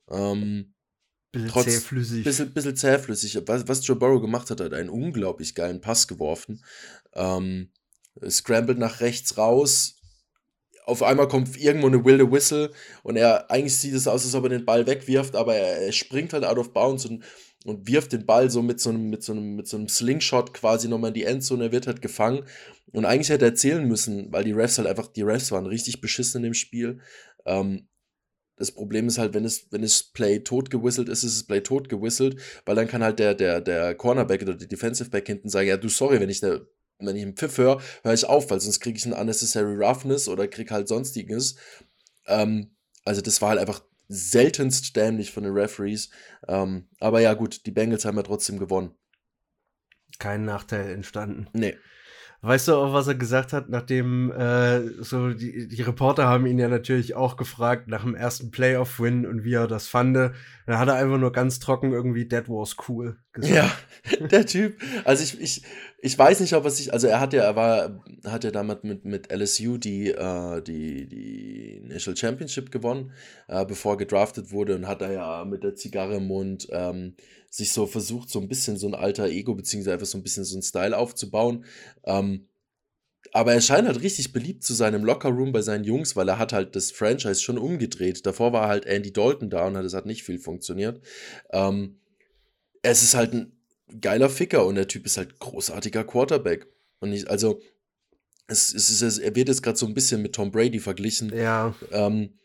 Ähm, 0.10 0.74
bisschen 1.32 1.50
trotz, 1.50 1.66
zähflüssig. 1.66 2.24
Bisschen, 2.24 2.54
bisschen 2.54 2.76
zähflüssig. 2.76 3.42
Was, 3.46 3.68
was 3.68 3.86
Joe 3.86 3.98
Burrow 3.98 4.22
gemacht 4.22 4.50
hat, 4.50 4.62
hat 4.62 4.74
einen 4.74 4.90
unglaublich 4.90 5.54
geilen 5.54 5.82
Pass 5.82 6.08
geworfen. 6.08 6.64
Ähm, 7.14 7.72
scrambled 8.30 8.78
nach 8.78 9.02
rechts 9.02 9.38
raus. 9.38 9.98
Auf 10.86 11.04
einmal 11.04 11.28
kommt 11.28 11.58
irgendwo 11.58 11.88
eine 11.88 12.06
wilde 12.06 12.32
Whistle 12.32 12.72
und 13.02 13.16
er, 13.16 13.50
eigentlich 13.50 13.76
sieht 13.76 13.96
es 13.96 14.08
aus, 14.08 14.24
als 14.24 14.36
ob 14.36 14.44
er 14.44 14.50
den 14.50 14.66
Ball 14.66 14.86
wegwirft, 14.86 15.36
aber 15.36 15.56
er, 15.56 15.82
er 15.82 15.92
springt 15.92 16.32
halt 16.32 16.46
out 16.46 16.60
of 16.60 16.74
bounds 16.74 17.08
und 17.08 17.24
und 17.66 17.88
wirft 17.88 18.14
den 18.14 18.26
Ball 18.26 18.50
so 18.50 18.62
mit 18.62 18.80
so 18.80 18.92
einem, 18.92 19.10
mit 19.10 19.24
so 19.24 19.34
einem, 19.34 19.56
mit 19.56 19.68
so 19.68 19.76
einem 19.76 19.88
Slingshot 19.88 20.54
quasi 20.54 20.88
nochmal 20.88 21.10
in 21.10 21.16
die 21.16 21.24
Endzone, 21.24 21.66
er 21.66 21.72
wird 21.72 21.88
halt 21.88 22.02
gefangen. 22.02 22.46
Und 22.92 23.06
eigentlich 23.06 23.30
hätte 23.30 23.46
er 23.46 23.56
zählen 23.56 23.86
müssen, 23.88 24.32
weil 24.32 24.44
die 24.44 24.52
Refs 24.52 24.78
halt 24.78 24.88
einfach, 24.88 25.08
die 25.08 25.24
Refs 25.24 25.52
waren 25.52 25.66
richtig 25.66 26.00
beschissen 26.00 26.40
in 26.40 26.44
dem 26.44 26.54
Spiel. 26.54 27.00
Ähm, 27.46 27.88
das 28.58 28.72
Problem 28.72 29.08
ist 29.08 29.18
halt, 29.18 29.34
wenn 29.34 29.44
es, 29.44 29.68
wenn 29.72 29.84
es 29.84 30.04
Play 30.04 30.40
tot 30.40 30.70
gewistelt 30.70 31.10
ist, 31.10 31.24
ist 31.24 31.36
es 31.36 31.44
Play 31.46 31.62
tot 31.62 31.90
gewistelt, 31.90 32.40
weil 32.66 32.76
dann 32.76 32.88
kann 32.88 33.04
halt 33.04 33.20
der, 33.20 33.34
der, 33.34 33.60
der 33.62 33.96
Cornerback 33.96 34.44
oder 34.44 34.54
der 34.54 34.68
Defensive 34.68 35.10
Back 35.10 35.28
hinten 35.28 35.50
sagen, 35.50 35.68
ja, 35.68 35.76
du, 35.76 35.90
sorry, 35.90 36.20
wenn 36.20 36.30
ich 36.30 36.40
der, 36.40 36.62
wenn 37.00 37.16
ich 37.16 37.24
einen 37.24 37.36
Pfiff 37.36 37.58
höre, 37.58 37.82
höre 38.04 38.14
ich 38.14 38.26
auf, 38.26 38.50
weil 38.52 38.62
sonst 38.62 38.80
kriege 38.80 38.98
ich 38.98 39.06
einen 39.06 39.14
Unnecessary 39.14 39.76
Roughness 39.76 40.30
oder 40.30 40.48
krieg 40.48 40.72
halt 40.72 40.88
sonstiges. 40.88 41.56
Ähm, 42.28 42.76
also 43.04 43.22
das 43.22 43.42
war 43.42 43.50
halt 43.50 43.60
einfach 43.60 43.84
seltenst 44.08 44.96
dämlich 44.96 45.32
von 45.32 45.44
den 45.44 45.54
Referees. 45.54 46.10
Ähm, 46.48 46.88
aber 47.00 47.22
ja, 47.22 47.34
gut, 47.34 47.66
die 47.66 47.72
Bengals 47.72 48.06
haben 48.06 48.18
ja 48.18 48.24
trotzdem 48.24 48.60
gewonnen. 48.60 48.92
Kein 50.20 50.46
Nachteil 50.46 50.92
entstanden. 50.92 51.48
Nee. 51.54 51.76
Weißt 52.46 52.68
du 52.68 52.76
auch, 52.76 52.94
was 52.94 53.08
er 53.08 53.16
gesagt 53.16 53.54
hat, 53.54 53.70
nachdem 53.70 54.32
äh, 54.32 54.82
so 55.02 55.34
die, 55.34 55.68
die 55.68 55.82
Reporter 55.82 56.28
haben 56.28 56.46
ihn 56.46 56.60
ja 56.60 56.68
natürlich 56.68 57.16
auch 57.16 57.38
gefragt 57.38 57.88
nach 57.88 58.04
dem 58.04 58.14
ersten 58.14 58.52
Playoff-Win 58.52 59.26
und 59.26 59.44
wie 59.44 59.56
er 59.56 59.66
das 59.66 59.88
fand. 59.88 60.16
Da 60.16 60.32
hat 60.68 60.88
er 60.88 60.94
einfach 60.94 61.18
nur 61.18 61.32
ganz 61.32 61.60
trocken 61.60 61.92
irgendwie 61.92 62.28
That 62.28 62.48
was 62.48 62.76
cool 62.88 63.18
gesagt. 63.34 63.56
Ja, 63.56 64.28
der 64.28 64.46
Typ. 64.46 64.78
Also 65.06 65.24
ich, 65.24 65.42
ich, 65.42 65.64
ich 66.00 66.18
weiß 66.18 66.40
nicht, 66.42 66.54
ob 66.54 66.66
er 66.66 66.72
sich, 66.72 66.94
also 66.94 67.08
er 67.08 67.20
hat 67.20 67.34
ja, 67.34 67.44
er 67.44 67.56
war, 67.56 68.04
hat 68.26 68.44
ja 68.44 68.52
damals 68.52 68.84
mit, 68.84 69.06
mit 69.06 69.32
LSU 69.32 69.78
die, 69.78 70.12
äh, 70.12 70.62
die, 70.62 71.08
die 71.08 71.82
National 71.86 72.18
Championship 72.18 72.72
gewonnen, 72.72 73.12
äh, 73.48 73.66
bevor 73.66 73.94
er 73.94 73.98
gedraftet 73.98 74.52
wurde 74.52 74.76
und 74.76 74.88
hat 74.88 75.02
er 75.02 75.14
ja 75.14 75.46
mit 75.46 75.64
der 75.64 75.76
Zigarre 75.76 76.18
im 76.18 76.28
Mund 76.28 76.68
ähm, 76.72 77.16
sich 77.50 77.72
so 77.72 77.88
versucht, 77.88 78.30
so 78.30 78.40
ein 78.40 78.48
bisschen 78.48 78.78
so 78.78 78.88
ein 78.88 78.96
alter 78.96 79.28
Ego, 79.28 79.56
beziehungsweise 79.56 79.94
einfach 79.94 80.06
so 80.06 80.18
ein 80.18 80.24
bisschen 80.24 80.44
so 80.44 80.58
ein 80.58 80.64
Style 80.64 80.98
aufzubauen. 80.98 81.66
Ähm, 82.04 82.48
aber 83.32 83.54
er 83.54 83.62
scheint 83.62 83.88
halt 83.88 84.02
richtig 84.02 84.34
beliebt 84.34 84.64
zu 84.64 84.74
sein 84.74 84.94
im 84.94 85.04
Lockerroom 85.04 85.52
bei 85.52 85.62
seinen 85.62 85.84
Jungs, 85.84 86.16
weil 86.16 86.30
er 86.30 86.38
hat 86.38 86.54
halt 86.54 86.76
das 86.76 86.92
Franchise 86.92 87.42
schon 87.42 87.58
umgedreht. 87.58 88.26
Davor 88.26 88.54
war 88.54 88.68
halt 88.68 88.86
Andy 88.86 89.12
Dalton 89.12 89.50
da 89.50 89.66
und 89.66 89.76
es 89.76 89.94
hat 89.94 90.06
nicht 90.06 90.24
viel 90.24 90.40
funktioniert. 90.40 91.02
Ähm, 91.52 92.00
es 92.82 93.02
ist 93.02 93.16
halt 93.16 93.34
ein 93.34 93.52
geiler 94.02 94.30
Ficker 94.30 94.66
und 94.66 94.76
der 94.76 94.88
Typ 94.88 95.06
ist 95.06 95.18
halt 95.18 95.40
großartiger 95.40 96.04
Quarterback. 96.04 96.68
Und 97.00 97.14
ich, 97.14 97.30
also, 97.30 97.62
es, 98.48 98.74
es 98.74 99.02
ist, 99.02 99.18
er 99.18 99.36
wird 99.36 99.48
jetzt 99.48 99.64
gerade 99.64 99.78
so 99.78 99.86
ein 99.86 99.94
bisschen 99.94 100.22
mit 100.22 100.34
Tom 100.34 100.52
Brady 100.52 100.80
verglichen. 100.80 101.34
Ja. 101.36 101.76
Ähm, 101.92 102.38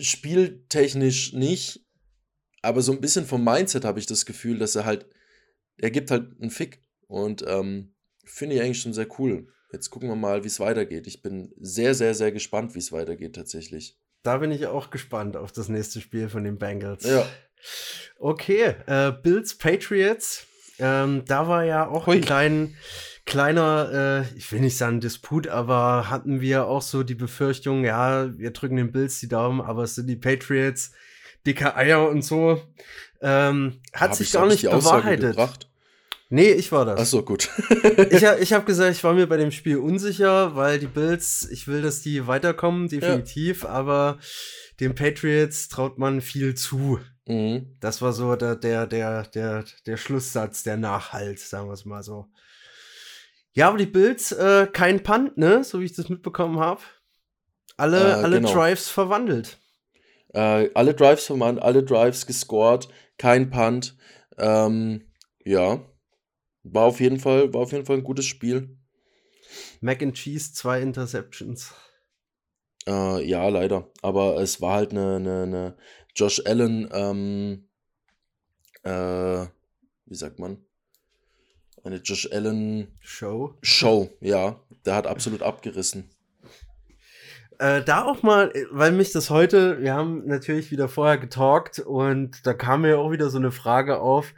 spieltechnisch 0.00 1.32
nicht, 1.32 1.84
aber 2.62 2.82
so 2.82 2.92
ein 2.92 3.00
bisschen 3.00 3.26
vom 3.26 3.44
Mindset 3.44 3.84
habe 3.84 3.98
ich 3.98 4.06
das 4.06 4.26
Gefühl, 4.26 4.58
dass 4.58 4.74
er 4.74 4.84
halt, 4.84 5.06
er 5.76 5.90
gibt 5.90 6.10
halt 6.10 6.40
einen 6.40 6.50
Fick 6.50 6.82
und 7.06 7.44
ähm, 7.46 7.94
finde 8.24 8.56
ich 8.56 8.62
eigentlich 8.62 8.80
schon 8.80 8.94
sehr 8.94 9.08
cool. 9.18 9.48
Jetzt 9.72 9.90
gucken 9.90 10.08
wir 10.08 10.16
mal, 10.16 10.42
wie 10.42 10.48
es 10.48 10.60
weitergeht. 10.60 11.06
Ich 11.06 11.22
bin 11.22 11.52
sehr, 11.58 11.94
sehr, 11.94 12.14
sehr 12.14 12.32
gespannt, 12.32 12.74
wie 12.74 12.78
es 12.78 12.92
weitergeht 12.92 13.34
tatsächlich. 13.34 13.98
Da 14.22 14.38
bin 14.38 14.50
ich 14.50 14.66
auch 14.66 14.90
gespannt 14.90 15.36
auf 15.36 15.52
das 15.52 15.68
nächste 15.68 16.00
Spiel 16.00 16.28
von 16.28 16.44
den 16.44 16.58
Bengals. 16.58 17.04
Ja. 17.04 17.28
Okay, 18.18 18.74
äh, 18.86 19.12
Bills 19.12 19.56
Patriots. 19.56 20.46
Ähm, 20.78 21.22
da 21.26 21.48
war 21.48 21.64
ja 21.64 21.88
auch 21.88 22.06
Hui. 22.06 22.16
ein 22.16 22.20
klein, 22.22 22.76
kleiner, 23.24 24.24
äh, 24.32 24.36
ich 24.38 24.50
will 24.52 24.60
nicht 24.60 24.76
sagen 24.76 25.00
Disput, 25.00 25.48
aber 25.48 26.10
hatten 26.10 26.40
wir 26.40 26.66
auch 26.66 26.82
so 26.82 27.02
die 27.02 27.14
Befürchtung, 27.14 27.84
ja, 27.84 28.30
wir 28.38 28.50
drücken 28.50 28.76
den 28.76 28.92
Bills 28.92 29.18
die 29.20 29.28
Daumen, 29.28 29.60
aber 29.60 29.84
es 29.84 29.94
sind 29.94 30.06
die 30.06 30.16
Patriots, 30.16 30.92
dicke 31.46 31.74
Eier 31.76 32.08
und 32.08 32.22
so. 32.22 32.62
Ähm, 33.22 33.80
hat 33.94 34.10
Hab 34.10 34.16
sich 34.16 34.28
ich- 34.28 34.32
gar 34.34 34.46
nicht 34.46 34.62
bewahrheitet. 34.70 35.36
Nee, 36.28 36.50
ich 36.50 36.72
war 36.72 36.84
das. 36.84 37.00
Ach 37.00 37.06
so, 37.06 37.22
gut. 37.22 37.48
Ich, 38.10 38.22
ich 38.22 38.52
habe 38.52 38.64
gesagt, 38.64 38.92
ich 38.96 39.04
war 39.04 39.14
mir 39.14 39.26
bei 39.28 39.36
dem 39.36 39.52
Spiel 39.52 39.78
unsicher, 39.78 40.54
weil 40.56 40.78
die 40.78 40.86
Bills, 40.88 41.48
ich 41.50 41.68
will, 41.68 41.82
dass 41.82 42.02
die 42.02 42.26
weiterkommen, 42.26 42.88
definitiv, 42.88 43.64
aber 43.64 44.18
den 44.80 44.94
Patriots 44.94 45.68
traut 45.68 45.98
man 45.98 46.20
viel 46.20 46.54
zu. 46.54 46.98
Mhm. 47.26 47.76
Das 47.80 48.02
war 48.02 48.12
so 48.12 48.36
der, 48.36 48.56
der, 48.56 48.86
der, 48.86 49.22
der, 49.24 49.64
der 49.86 49.96
Schlusssatz, 49.96 50.62
der 50.62 50.76
Nachhalt, 50.76 51.38
sagen 51.38 51.68
wir 51.68 51.74
es 51.74 51.84
mal 51.84 52.02
so. 52.02 52.26
Ja, 53.52 53.68
aber 53.68 53.78
die 53.78 53.86
Bills, 53.86 54.32
äh, 54.32 54.66
kein 54.70 55.02
Punt, 55.02 55.38
ne? 55.38 55.64
So 55.64 55.80
wie 55.80 55.86
ich 55.86 55.94
das 55.94 56.08
mitbekommen 56.08 56.60
habe. 56.60 56.82
Alle, 57.76 57.98
Äh, 57.98 58.12
alle 58.14 58.36
genau. 58.36 58.52
Drives 58.52 58.88
verwandelt. 58.88 59.58
Äh, 60.34 60.70
alle 60.74 60.94
Drives 60.94 61.24
vermannt, 61.24 61.62
alle 61.62 61.82
Drives 61.82 62.26
gescored, 62.26 62.88
kein 63.16 63.50
Punt. 63.50 63.96
Ähm, 64.38 65.06
ja, 65.44 65.80
war 66.64 66.84
auf 66.84 67.00
jeden 67.00 67.18
Fall, 67.18 67.54
war 67.54 67.62
auf 67.62 67.72
jeden 67.72 67.86
Fall 67.86 67.96
ein 67.96 68.04
gutes 68.04 68.26
Spiel. 68.26 68.76
Mac 69.80 70.02
and 70.02 70.14
Cheese, 70.14 70.52
zwei 70.52 70.82
Interceptions. 70.82 71.72
Äh, 72.86 73.24
ja, 73.24 73.48
leider. 73.48 73.90
Aber 74.02 74.36
es 74.40 74.60
war 74.60 74.74
halt 74.74 74.90
eine, 74.90 75.16
eine, 75.16 75.42
eine 75.42 75.76
Josh 76.16 76.42
Allen, 76.46 76.88
ähm, 76.92 77.68
äh, 78.82 79.46
wie 80.06 80.14
sagt 80.14 80.38
man? 80.38 80.56
Eine 81.84 81.96
Josh 81.96 82.32
Allen 82.32 82.88
Show. 83.00 83.54
Show, 83.62 84.10
ja. 84.20 84.58
Der 84.86 84.94
hat 84.94 85.06
absolut 85.06 85.42
abgerissen. 85.42 86.10
Äh, 87.58 87.82
da 87.82 88.04
auch 88.04 88.22
mal, 88.22 88.52
weil 88.70 88.92
mich 88.92 89.12
das 89.12 89.30
heute, 89.30 89.80
wir 89.80 89.94
haben 89.94 90.26
natürlich 90.26 90.70
wieder 90.70 90.88
vorher 90.88 91.18
getalkt 91.18 91.78
und 91.78 92.46
da 92.46 92.54
kam 92.54 92.82
mir 92.82 92.98
auch 92.98 93.10
wieder 93.10 93.30
so 93.30 93.38
eine 93.38 93.52
Frage 93.52 93.98
auf, 94.00 94.32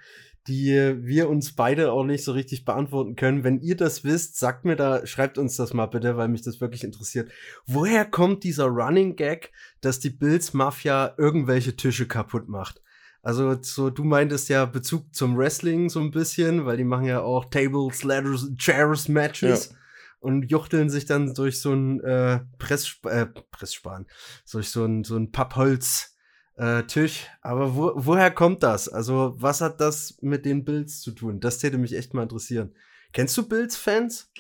die 0.49 0.97
wir 1.01 1.29
uns 1.29 1.55
beide 1.55 1.93
auch 1.93 2.05
nicht 2.05 2.25
so 2.25 2.33
richtig 2.33 2.65
beantworten 2.65 3.15
können. 3.17 3.45
Wenn 3.45 3.61
ihr 3.61 3.77
das 3.77 4.03
wisst, 4.03 4.39
sagt 4.39 4.65
mir 4.65 4.77
da, 4.77 5.07
schreibt 5.07 5.39
uns 5.39 5.57
das 5.57 5.75
mal 5.75 5.87
bitte, 5.87 6.17
weil 6.17 6.29
mich 6.29 6.43
das 6.43 6.61
wirklich 6.61 6.85
interessiert. 6.85 7.31
Woher 7.67 8.05
kommt 8.05 8.45
dieser 8.45 8.67
Running 8.67 9.17
Gag, 9.17 9.53
dass 9.81 10.01
die 10.01 10.11
Bills 10.11 10.55
Mafia 10.55 11.15
irgendwelche 11.19 11.77
Tische 11.77 12.09
kaputt 12.09 12.49
macht? 12.49 12.81
Also, 13.23 13.57
so, 13.61 13.91
du 13.91 14.05
meintest 14.05 14.49
ja 14.49 14.65
Bezug 14.65 15.15
zum 15.15 15.37
Wrestling 15.37 15.91
so 15.91 16.01
ein 16.01 16.11
bisschen, 16.11 16.65
weil 16.65 16.77
die 16.77 16.85
machen 16.85 17.05
ja 17.05 17.21
auch 17.21 17.45
Tables, 17.47 18.03
Ladders, 18.05 18.49
Chairs 18.57 19.09
Matches 19.09 19.75
und 20.21 20.51
juchteln 20.51 20.89
sich 20.89 21.05
dann 21.05 21.35
durch 21.35 21.61
so 21.61 21.73
ein 21.73 22.01
äh, 22.01 22.41
Press, 22.59 22.97
äh, 23.05 23.27
Pressspan, 23.27 24.07
durch 24.51 24.71
so 24.71 24.85
ein, 24.85 25.05
so 25.05 25.17
ein 25.17 25.31
Pappholz 25.31 26.17
äh, 26.59 26.83
Tisch. 26.85 27.27
Aber 27.41 27.75
wo, 27.77 27.93
woher 27.95 28.31
kommt 28.31 28.63
das? 28.63 28.89
Also, 28.89 29.35
was 29.39 29.61
hat 29.61 29.81
das 29.81 30.19
mit 30.21 30.45
den 30.45 30.65
Bills 30.65 31.01
zu 31.01 31.13
tun? 31.13 31.41
Das 31.41 31.59
täte 31.59 31.79
mich 31.79 31.95
echt 31.95 32.13
mal 32.15 32.23
interessieren. 32.25 32.75
Kennst 33.13 33.37
du 33.39 33.49
Bills-Fans? 33.49 34.31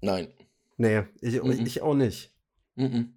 Nein. 0.00 0.28
Nee, 0.76 1.02
ich, 1.20 1.42
Mhm. 1.42 1.66
ich 1.66 1.82
auch 1.82 1.94
nicht. 1.94 2.32
Mhm. 2.76 3.14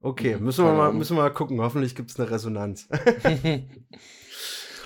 Okay, 0.00 0.36
müssen 0.38 0.64
wir 0.64 0.72
mal, 0.72 0.92
müssen 0.92 1.16
wir 1.16 1.22
mal 1.22 1.30
gucken. 1.30 1.60
Hoffentlich 1.60 1.94
gibt 1.94 2.10
es 2.10 2.18
eine 2.18 2.30
Resonanz. 2.30 2.88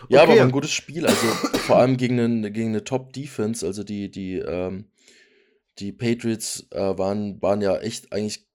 Ja, 0.09 0.23
aber 0.23 0.30
Okay. 0.33 0.40
war 0.40 0.47
ein 0.47 0.52
gutes 0.52 0.73
Spiel. 0.73 1.07
Also 1.07 1.26
vor 1.66 1.76
allem 1.76 1.97
gegen, 1.99 2.19
einen, 2.19 2.52
gegen 2.52 2.71
eine 2.71 2.85
Top-Defense. 2.85 3.66
Also 3.66 3.85
die, 3.85 4.11
die, 4.11 4.37
ähm, 4.38 4.87
die 5.78 5.92
Patriots 5.92 6.66
äh, 6.71 6.99
waren, 6.99 7.40
waren 7.42 7.61
ja 7.61 7.76
echt 7.78 8.11
eigentlich 8.12 8.49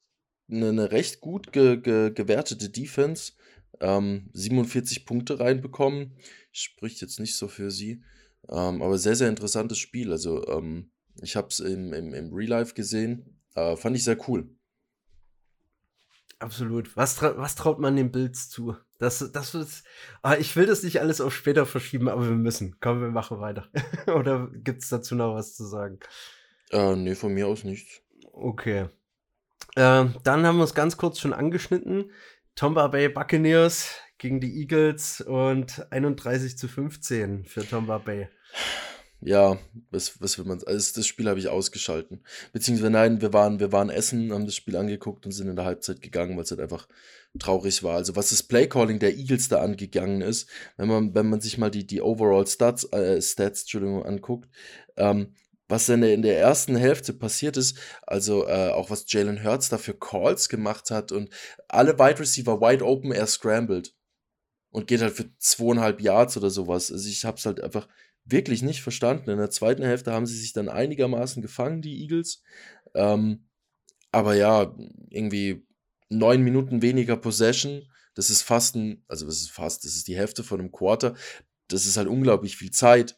eine, 0.49 0.69
eine 0.69 0.91
recht 0.91 1.21
gut 1.21 1.51
ge, 1.53 1.77
ge, 1.77 2.11
gewertete 2.11 2.69
Defense. 2.69 3.33
Ähm, 3.79 4.29
47 4.33 5.05
Punkte 5.05 5.39
reinbekommen. 5.39 6.17
Spricht 6.51 7.01
jetzt 7.01 7.19
nicht 7.19 7.35
so 7.35 7.47
für 7.47 7.71
sie. 7.71 8.03
Ähm, 8.49 8.81
aber 8.81 8.97
sehr, 8.97 9.15
sehr 9.15 9.29
interessantes 9.29 9.77
Spiel. 9.77 10.11
Also 10.11 10.47
ähm, 10.47 10.91
ich 11.21 11.35
habe 11.35 11.47
es 11.47 11.59
im, 11.59 11.93
im, 11.93 12.13
im 12.13 12.33
Real 12.33 12.49
Life 12.49 12.73
gesehen. 12.73 13.39
Äh, 13.55 13.75
fand 13.75 13.95
ich 13.95 14.03
sehr 14.03 14.17
cool. 14.27 14.49
Absolut. 16.39 16.95
Was, 16.97 17.15
tra 17.15 17.37
was 17.37 17.55
traut 17.55 17.79
man 17.79 17.95
den 17.95 18.11
Bills 18.11 18.49
zu? 18.49 18.75
Das, 18.99 19.31
das 19.31 19.55
ist, 19.55 19.83
ah, 20.21 20.35
ich 20.35 20.55
will 20.55 20.65
das 20.65 20.83
nicht 20.83 21.01
alles 21.01 21.21
auf 21.21 21.33
später 21.33 21.65
verschieben, 21.65 22.07
aber 22.09 22.23
wir 22.23 22.35
müssen. 22.35 22.77
Komm, 22.81 23.01
wir 23.01 23.09
machen 23.09 23.39
weiter. 23.39 23.69
Oder 24.07 24.49
gibt 24.53 24.83
es 24.83 24.89
dazu 24.89 25.15
noch 25.15 25.33
was 25.33 25.55
zu 25.55 25.65
sagen? 25.65 25.99
Äh, 26.71 26.95
nee, 26.95 27.15
von 27.15 27.33
mir 27.33 27.47
aus 27.47 27.63
nichts. 27.63 28.01
Okay. 28.31 28.89
Äh, 29.75 30.05
dann 30.23 30.45
haben 30.45 30.57
wir 30.57 30.63
es 30.63 30.73
ganz 30.73 30.97
kurz 30.97 31.19
schon 31.19 31.33
angeschnitten. 31.33 32.11
Tomba 32.55 32.87
Bay 32.87 33.09
Buccaneers 33.09 33.95
gegen 34.17 34.39
die 34.39 34.61
Eagles 34.61 35.19
und 35.19 35.91
31 35.91 36.57
zu 36.57 36.69
15 36.69 37.43
für 37.43 37.67
Tomba 37.67 37.97
Bay. 37.97 38.29
Ja, 39.19 39.57
was, 39.91 40.21
was 40.21 40.37
will 40.37 40.45
man 40.45 40.61
Also 40.65 40.95
das 40.95 41.05
Spiel 41.05 41.27
habe 41.27 41.39
ich 41.39 41.49
ausgeschalten. 41.49 42.23
Beziehungsweise 42.53 42.91
nein, 42.91 43.21
wir 43.21 43.33
waren, 43.33 43.59
wir 43.59 43.73
waren 43.73 43.89
essen, 43.89 44.31
haben 44.31 44.45
das 44.45 44.55
Spiel 44.55 44.77
angeguckt 44.77 45.25
und 45.25 45.33
sind 45.33 45.49
in 45.49 45.57
der 45.57 45.65
Halbzeit 45.65 46.01
gegangen, 46.01 46.37
weil 46.37 46.43
es 46.43 46.51
halt 46.51 46.61
einfach 46.61 46.87
traurig 47.39 47.83
war. 47.83 47.95
Also 47.95 48.15
was 48.15 48.29
das 48.29 48.43
Playcalling 48.43 48.99
der 48.99 49.17
Eagles 49.17 49.49
da 49.49 49.61
angegangen 49.61 50.21
ist, 50.21 50.49
wenn 50.77 50.87
man, 50.87 51.13
wenn 51.13 51.27
man 51.27 51.41
sich 51.41 51.57
mal 51.57 51.71
die, 51.71 51.85
die 51.85 52.01
Overall 52.01 52.47
Stats, 52.47 52.85
äh, 52.93 53.21
Stats 53.21 53.63
Entschuldigung, 53.63 54.05
anguckt, 54.05 54.49
ähm, 54.95 55.33
was 55.67 55.87
der, 55.87 56.13
in 56.13 56.21
der 56.21 56.39
ersten 56.39 56.75
Hälfte 56.75 57.13
passiert 57.13 57.57
ist, 57.57 57.77
also 58.03 58.47
äh, 58.47 58.69
auch 58.69 58.89
was 58.89 59.05
Jalen 59.11 59.43
Hurts 59.43 59.69
da 59.69 59.77
für 59.77 59.93
Calls 59.95 60.49
gemacht 60.49 60.91
hat 60.91 61.11
und 61.11 61.29
alle 61.67 61.97
Wide 61.97 62.19
Receiver 62.19 62.61
wide 62.61 62.85
open, 62.85 63.11
er 63.11 63.27
scrambled 63.27 63.95
und 64.69 64.87
geht 64.87 65.01
halt 65.01 65.13
für 65.13 65.29
zweieinhalb 65.37 66.01
Yards 66.01 66.37
oder 66.37 66.49
sowas. 66.49 66.91
Also 66.91 67.09
ich 67.09 67.25
habe 67.25 67.37
es 67.37 67.45
halt 67.45 67.61
einfach 67.61 67.87
wirklich 68.25 68.61
nicht 68.61 68.81
verstanden. 68.81 69.29
In 69.29 69.37
der 69.37 69.49
zweiten 69.49 69.83
Hälfte 69.83 70.11
haben 70.11 70.25
sie 70.25 70.37
sich 70.37 70.53
dann 70.53 70.69
einigermaßen 70.69 71.41
gefangen, 71.41 71.81
die 71.81 72.01
Eagles. 72.01 72.43
Ähm, 72.93 73.47
aber 74.11 74.35
ja, 74.35 74.75
irgendwie 75.09 75.65
neun 76.09 76.41
Minuten 76.41 76.81
weniger 76.81 77.17
Possession. 77.17 77.89
Das 78.15 78.29
ist 78.29 78.41
fast 78.41 78.75
ein, 78.75 79.03
also 79.07 79.25
das 79.25 79.37
ist 79.37 79.51
fast, 79.51 79.85
das 79.85 79.95
ist 79.95 80.07
die 80.07 80.17
Hälfte 80.17 80.43
von 80.43 80.59
einem 80.59 80.71
Quarter. 80.71 81.15
Das 81.67 81.85
ist 81.85 81.97
halt 81.97 82.07
unglaublich 82.07 82.57
viel 82.57 82.71
Zeit. 82.71 83.17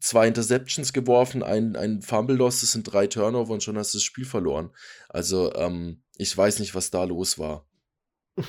Zwei 0.00 0.26
Interceptions 0.28 0.92
geworfen, 0.92 1.42
ein, 1.42 1.76
ein 1.76 2.02
Fumble 2.02 2.34
Loss, 2.36 2.62
das 2.62 2.72
sind 2.72 2.84
drei 2.84 3.06
Turnover 3.06 3.52
und 3.52 3.62
schon 3.62 3.76
hast 3.78 3.92
du 3.94 3.98
das 3.98 4.02
Spiel 4.02 4.24
verloren. 4.24 4.70
Also, 5.08 5.54
ähm, 5.54 6.02
ich 6.16 6.36
weiß 6.36 6.58
nicht, 6.58 6.74
was 6.74 6.90
da 6.90 7.04
los 7.04 7.38
war. 7.38 7.66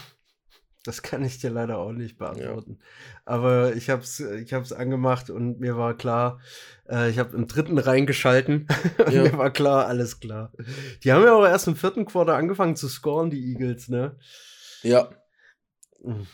Das 0.83 1.03
kann 1.03 1.23
ich 1.23 1.37
dir 1.37 1.51
leider 1.51 1.77
auch 1.77 1.91
nicht 1.91 2.17
beantworten. 2.17 2.79
Aber 3.23 3.75
ich 3.75 3.91
habe 3.91 4.01
es 4.01 4.19
ich 4.19 4.51
hab's 4.51 4.71
angemacht 4.73 5.29
und 5.29 5.59
mir 5.59 5.77
war 5.77 5.95
klar, 5.95 6.39
äh, 6.89 7.07
ich 7.11 7.19
habe 7.19 7.37
im 7.37 7.45
dritten 7.47 7.77
reingeschalten 7.77 8.67
und 9.05 9.13
Ja. 9.13 9.21
mir 9.21 9.37
war 9.37 9.53
klar, 9.53 9.85
alles 9.85 10.19
klar. 10.19 10.51
Die 11.03 11.11
haben 11.11 11.23
ja 11.23 11.35
auch 11.35 11.45
erst 11.45 11.67
im 11.67 11.75
vierten 11.75 12.05
Quarter 12.05 12.35
angefangen 12.35 12.75
zu 12.75 12.89
scoren, 12.89 13.29
die 13.29 13.51
Eagles, 13.51 13.89
ne? 13.89 14.17
Ja, 14.81 15.11
Mhm. 16.03 16.25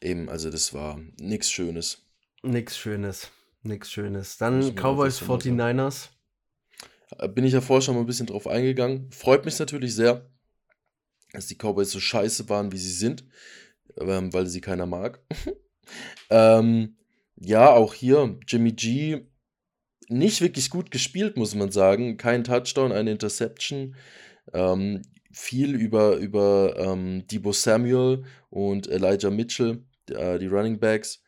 eben, 0.00 0.28
also 0.28 0.50
das 0.50 0.74
war 0.74 0.98
nichts 1.20 1.48
Schönes. 1.52 2.04
Nix 2.42 2.76
Schönes. 2.76 3.30
Nix 3.62 3.90
Schönes. 3.90 4.38
Dann 4.38 4.74
Cowboys 4.74 5.20
einfach 5.20 5.40
so 5.40 5.52
mal 5.52 5.72
49ers. 5.72 6.08
Äh, 7.18 7.28
Bin 7.28 7.44
ich 7.44 7.52
ja 7.52 7.60
vorher 7.60 7.82
schon 7.82 7.94
mal 7.94 8.00
ein 8.00 8.06
bisschen 8.06 8.26
drauf 8.26 8.46
eingegangen. 8.46 9.10
Freut 9.10 9.44
mich 9.44 9.58
natürlich 9.58 9.94
sehr, 9.94 10.26
dass 11.32 11.46
die 11.46 11.56
Cowboys 11.56 11.90
so 11.90 12.00
scheiße 12.00 12.48
waren, 12.48 12.72
wie 12.72 12.78
sie 12.78 12.92
sind, 12.92 13.24
ähm, 13.98 14.32
weil 14.32 14.46
sie 14.46 14.60
keiner 14.60 14.86
mag. 14.86 15.20
ähm, 16.30 16.96
ja, 17.36 17.70
auch 17.70 17.94
hier 17.94 18.38
Jimmy 18.46 18.72
G 18.72 19.26
nicht 20.08 20.40
wirklich 20.40 20.70
gut 20.70 20.90
gespielt, 20.90 21.36
muss 21.36 21.54
man 21.54 21.70
sagen. 21.70 22.16
Kein 22.16 22.44
Touchdown, 22.44 22.92
eine 22.92 23.12
Interception. 23.12 23.94
Ähm, 24.52 25.02
viel 25.32 25.74
über, 25.76 26.16
über 26.16 26.74
ähm, 26.76 27.26
Debo 27.28 27.52
Samuel 27.52 28.24
und 28.50 28.88
Elijah 28.88 29.30
Mitchell, 29.30 29.84
äh, 30.10 30.38
die 30.38 30.48
Running 30.48 30.80
Backs. 30.80 31.22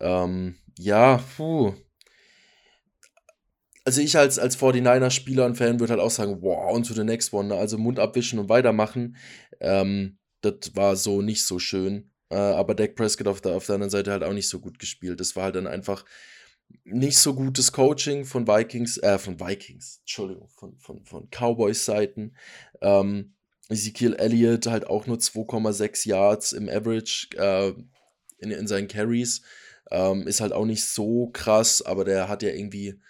Ähm, 0.00 0.56
ja, 0.78 1.18
puh. 1.36 1.74
Also 3.84 4.00
ich 4.00 4.18
als, 4.18 4.38
als 4.38 4.58
49er-Spieler 4.58 5.46
und 5.46 5.56
Fan 5.56 5.78
würde 5.78 5.92
halt 5.92 6.02
auch 6.02 6.10
sagen, 6.10 6.42
wow, 6.42 6.74
on 6.74 6.82
to 6.82 6.92
the 6.92 7.04
next 7.04 7.32
one. 7.32 7.48
Ne? 7.48 7.54
Also 7.54 7.78
Mund 7.78 8.00
abwischen 8.00 8.38
und 8.40 8.48
weitermachen. 8.48 9.16
Ähm, 9.60 10.18
das 10.40 10.74
war 10.74 10.96
so 10.96 11.22
nicht 11.22 11.44
so 11.44 11.58
schön. 11.58 12.10
Äh, 12.30 12.36
aber 12.36 12.74
Dak 12.74 12.96
Prescott 12.96 13.28
auf 13.28 13.40
der, 13.40 13.52
auf 13.52 13.66
der 13.66 13.76
anderen 13.76 13.90
Seite 13.90 14.10
halt 14.10 14.24
auch 14.24 14.32
nicht 14.32 14.48
so 14.48 14.58
gut 14.58 14.80
gespielt. 14.80 15.20
Das 15.20 15.36
war 15.36 15.44
halt 15.44 15.54
dann 15.54 15.68
einfach 15.68 16.04
nicht 16.84 17.18
so 17.18 17.34
gutes 17.34 17.72
Coaching 17.72 18.24
von 18.24 18.46
Vikings, 18.46 18.98
äh, 18.98 19.18
von 19.18 19.38
Vikings, 19.38 19.98
Entschuldigung, 20.00 20.48
von, 20.48 20.76
von, 20.78 21.04
von 21.04 21.28
Cowboys-Seiten. 21.30 22.36
Ähm, 22.80 23.34
Ezekiel 23.68 24.14
Elliott 24.14 24.66
halt 24.66 24.86
auch 24.86 25.06
nur 25.06 25.18
2,6 25.18 26.08
Yards 26.08 26.52
im 26.52 26.68
Average 26.68 27.28
äh, 27.36 27.72
in, 28.38 28.50
in 28.50 28.66
seinen 28.66 28.88
Carries. 28.88 29.42
Ähm, 29.90 30.26
ist 30.26 30.40
halt 30.40 30.52
auch 30.52 30.64
nicht 30.64 30.84
so 30.84 31.28
krass, 31.28 31.82
aber 31.82 32.04
der 32.04 32.28
hat 32.28 32.42
ja 32.42 32.50
irgendwie 32.50 33.00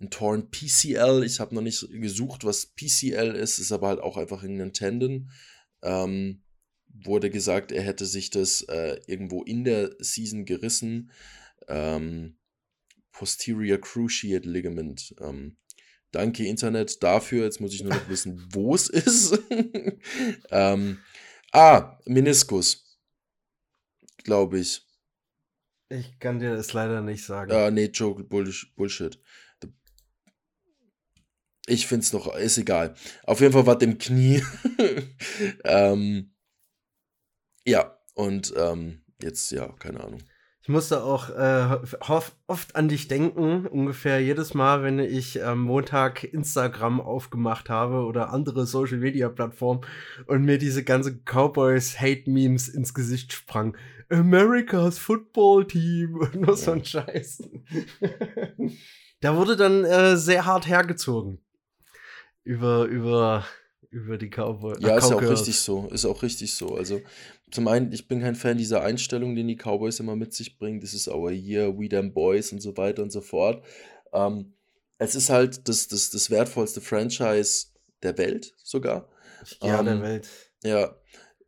ein 0.00 0.10
Torn 0.10 0.50
PCL. 0.50 1.22
Ich 1.24 1.40
habe 1.40 1.54
noch 1.54 1.62
nicht 1.62 1.86
gesucht, 1.90 2.44
was 2.44 2.66
PCL 2.66 3.34
ist, 3.34 3.58
ist 3.58 3.72
aber 3.72 3.88
halt 3.88 4.00
auch 4.00 4.16
einfach 4.16 4.42
ein 4.42 4.72
Tendon. 4.72 5.30
Ähm, 5.82 6.42
wurde 6.88 7.30
gesagt, 7.30 7.72
er 7.72 7.82
hätte 7.82 8.06
sich 8.06 8.30
das 8.30 8.62
äh, 8.62 9.00
irgendwo 9.06 9.42
in 9.42 9.64
der 9.64 9.94
Season 9.98 10.44
gerissen. 10.44 11.10
Ähm, 11.68 12.38
Posterior 13.12 13.78
Cruciate 13.78 14.48
Ligament. 14.48 15.14
Ähm, 15.20 15.56
danke 16.10 16.46
Internet 16.46 17.02
dafür. 17.02 17.44
Jetzt 17.44 17.60
muss 17.60 17.74
ich 17.74 17.82
nur 17.82 17.94
noch 17.94 18.08
wissen, 18.08 18.46
wo 18.52 18.74
es 18.74 18.88
ist. 18.88 19.38
ähm, 20.50 20.98
ah, 21.52 21.98
Meniskus. 22.06 22.98
Glaube 24.24 24.58
ich. 24.58 24.89
Ich 25.90 26.20
kann 26.20 26.38
dir 26.38 26.54
das 26.54 26.72
leider 26.72 27.02
nicht 27.02 27.24
sagen. 27.24 27.50
Ah, 27.50 27.70
nee, 27.70 27.86
Joke, 27.86 28.22
Bullshit. 28.22 29.20
Ich 31.66 31.86
finde 31.86 32.04
es 32.04 32.12
noch, 32.12 32.34
ist 32.36 32.58
egal. 32.58 32.94
Auf 33.24 33.40
jeden 33.40 33.52
Fall 33.52 33.66
war 33.66 33.76
dem 33.76 33.98
Knie. 33.98 34.42
ähm, 35.64 36.32
ja, 37.66 37.98
und 38.14 38.54
ähm, 38.56 39.02
jetzt, 39.20 39.50
ja, 39.50 39.66
keine 39.78 40.02
Ahnung. 40.02 40.22
Ich 40.70 40.72
musste 40.72 41.02
auch 41.02 41.30
äh, 41.30 41.78
oft 42.46 42.76
an 42.76 42.88
dich 42.88 43.08
denken, 43.08 43.66
ungefähr 43.66 44.20
jedes 44.20 44.54
Mal, 44.54 44.84
wenn 44.84 45.00
ich 45.00 45.44
am 45.44 45.62
Montag 45.62 46.22
Instagram 46.22 47.00
aufgemacht 47.00 47.68
habe 47.68 48.04
oder 48.04 48.32
andere 48.32 48.66
Social 48.66 48.98
Media 48.98 49.28
Plattformen 49.30 49.80
und 50.26 50.44
mir 50.44 50.58
diese 50.58 50.84
ganzen 50.84 51.24
Cowboys 51.24 52.00
Hate 52.00 52.30
Memes 52.30 52.68
ins 52.68 52.94
Gesicht 52.94 53.32
sprang. 53.32 53.76
America's 54.10 54.96
Football 54.96 55.66
Team 55.66 56.14
und 56.18 56.36
nur 56.36 56.56
so 56.56 56.70
ein 56.70 56.84
Scheiß. 56.84 57.50
da 59.20 59.36
wurde 59.36 59.56
dann 59.56 59.84
äh, 59.84 60.16
sehr 60.16 60.46
hart 60.46 60.68
hergezogen 60.68 61.40
über 62.44 62.84
über 62.84 63.44
über 63.90 64.18
die 64.18 64.28
Cowboys. 64.28 64.78
Ja, 64.80 64.96
ist 64.96 65.10
ja 65.10 65.16
auch 65.16 65.22
richtig 65.22 65.58
so. 65.58 65.88
Ist 65.88 66.04
auch 66.04 66.22
richtig 66.22 66.54
so. 66.54 66.76
Also 66.76 67.00
zum 67.50 67.66
einen, 67.68 67.92
ich 67.92 68.06
bin 68.06 68.20
kein 68.20 68.36
Fan 68.36 68.56
dieser 68.56 68.82
Einstellung, 68.82 69.34
den 69.34 69.48
die 69.48 69.56
Cowboys 69.56 69.98
immer 70.00 70.16
mit 70.16 70.32
sich 70.32 70.58
bringen. 70.58 70.80
Das 70.80 70.94
ist 70.94 71.08
our 71.08 71.30
year, 71.30 71.76
we 71.76 71.88
them 71.88 72.12
boys 72.12 72.52
und 72.52 72.60
so 72.60 72.76
weiter 72.76 73.02
und 73.02 73.10
so 73.10 73.20
fort. 73.20 73.64
Ähm, 74.12 74.54
es 74.98 75.14
ist 75.14 75.30
halt 75.30 75.68
das, 75.68 75.88
das, 75.88 76.10
das 76.10 76.30
wertvollste 76.30 76.80
Franchise 76.80 77.66
der 78.02 78.16
Welt 78.16 78.54
sogar. 78.62 79.08
Ja, 79.60 79.80
ähm, 79.80 79.86
der 79.86 80.02
Welt. 80.02 80.28
Ja. 80.62 80.96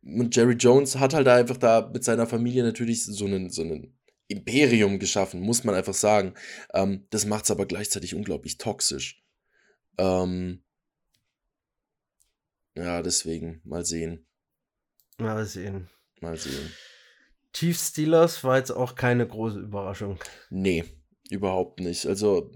Und 0.03 0.35
Jerry 0.35 0.55
Jones 0.55 0.97
hat 0.97 1.13
halt 1.13 1.27
einfach 1.29 1.57
da 1.57 1.89
mit 1.93 2.03
seiner 2.03 2.27
Familie 2.27 2.63
natürlich 2.63 3.05
so 3.05 3.25
einen, 3.25 3.49
so 3.49 3.61
einen 3.61 3.97
Imperium 4.27 4.99
geschaffen, 4.99 5.39
muss 5.39 5.63
man 5.63 5.75
einfach 5.75 5.93
sagen. 5.93 6.33
Ähm, 6.73 7.05
das 7.09 7.25
macht 7.25 7.45
es 7.45 7.51
aber 7.51 7.65
gleichzeitig 7.65 8.15
unglaublich 8.15 8.57
toxisch. 8.57 9.23
Ähm, 9.97 10.63
ja, 12.75 13.01
deswegen, 13.01 13.61
mal 13.63 13.85
sehen. 13.85 14.25
Mal 15.17 15.45
sehen. 15.45 15.89
Mal 16.21 16.37
sehen. 16.37 16.71
Chiefs 17.53 17.89
Steelers 17.89 18.43
war 18.43 18.57
jetzt 18.57 18.71
auch 18.71 18.95
keine 18.95 19.27
große 19.27 19.59
Überraschung. 19.59 20.17
Nee, 20.49 20.85
überhaupt 21.29 21.79
nicht. 21.79 22.07
Also, 22.07 22.51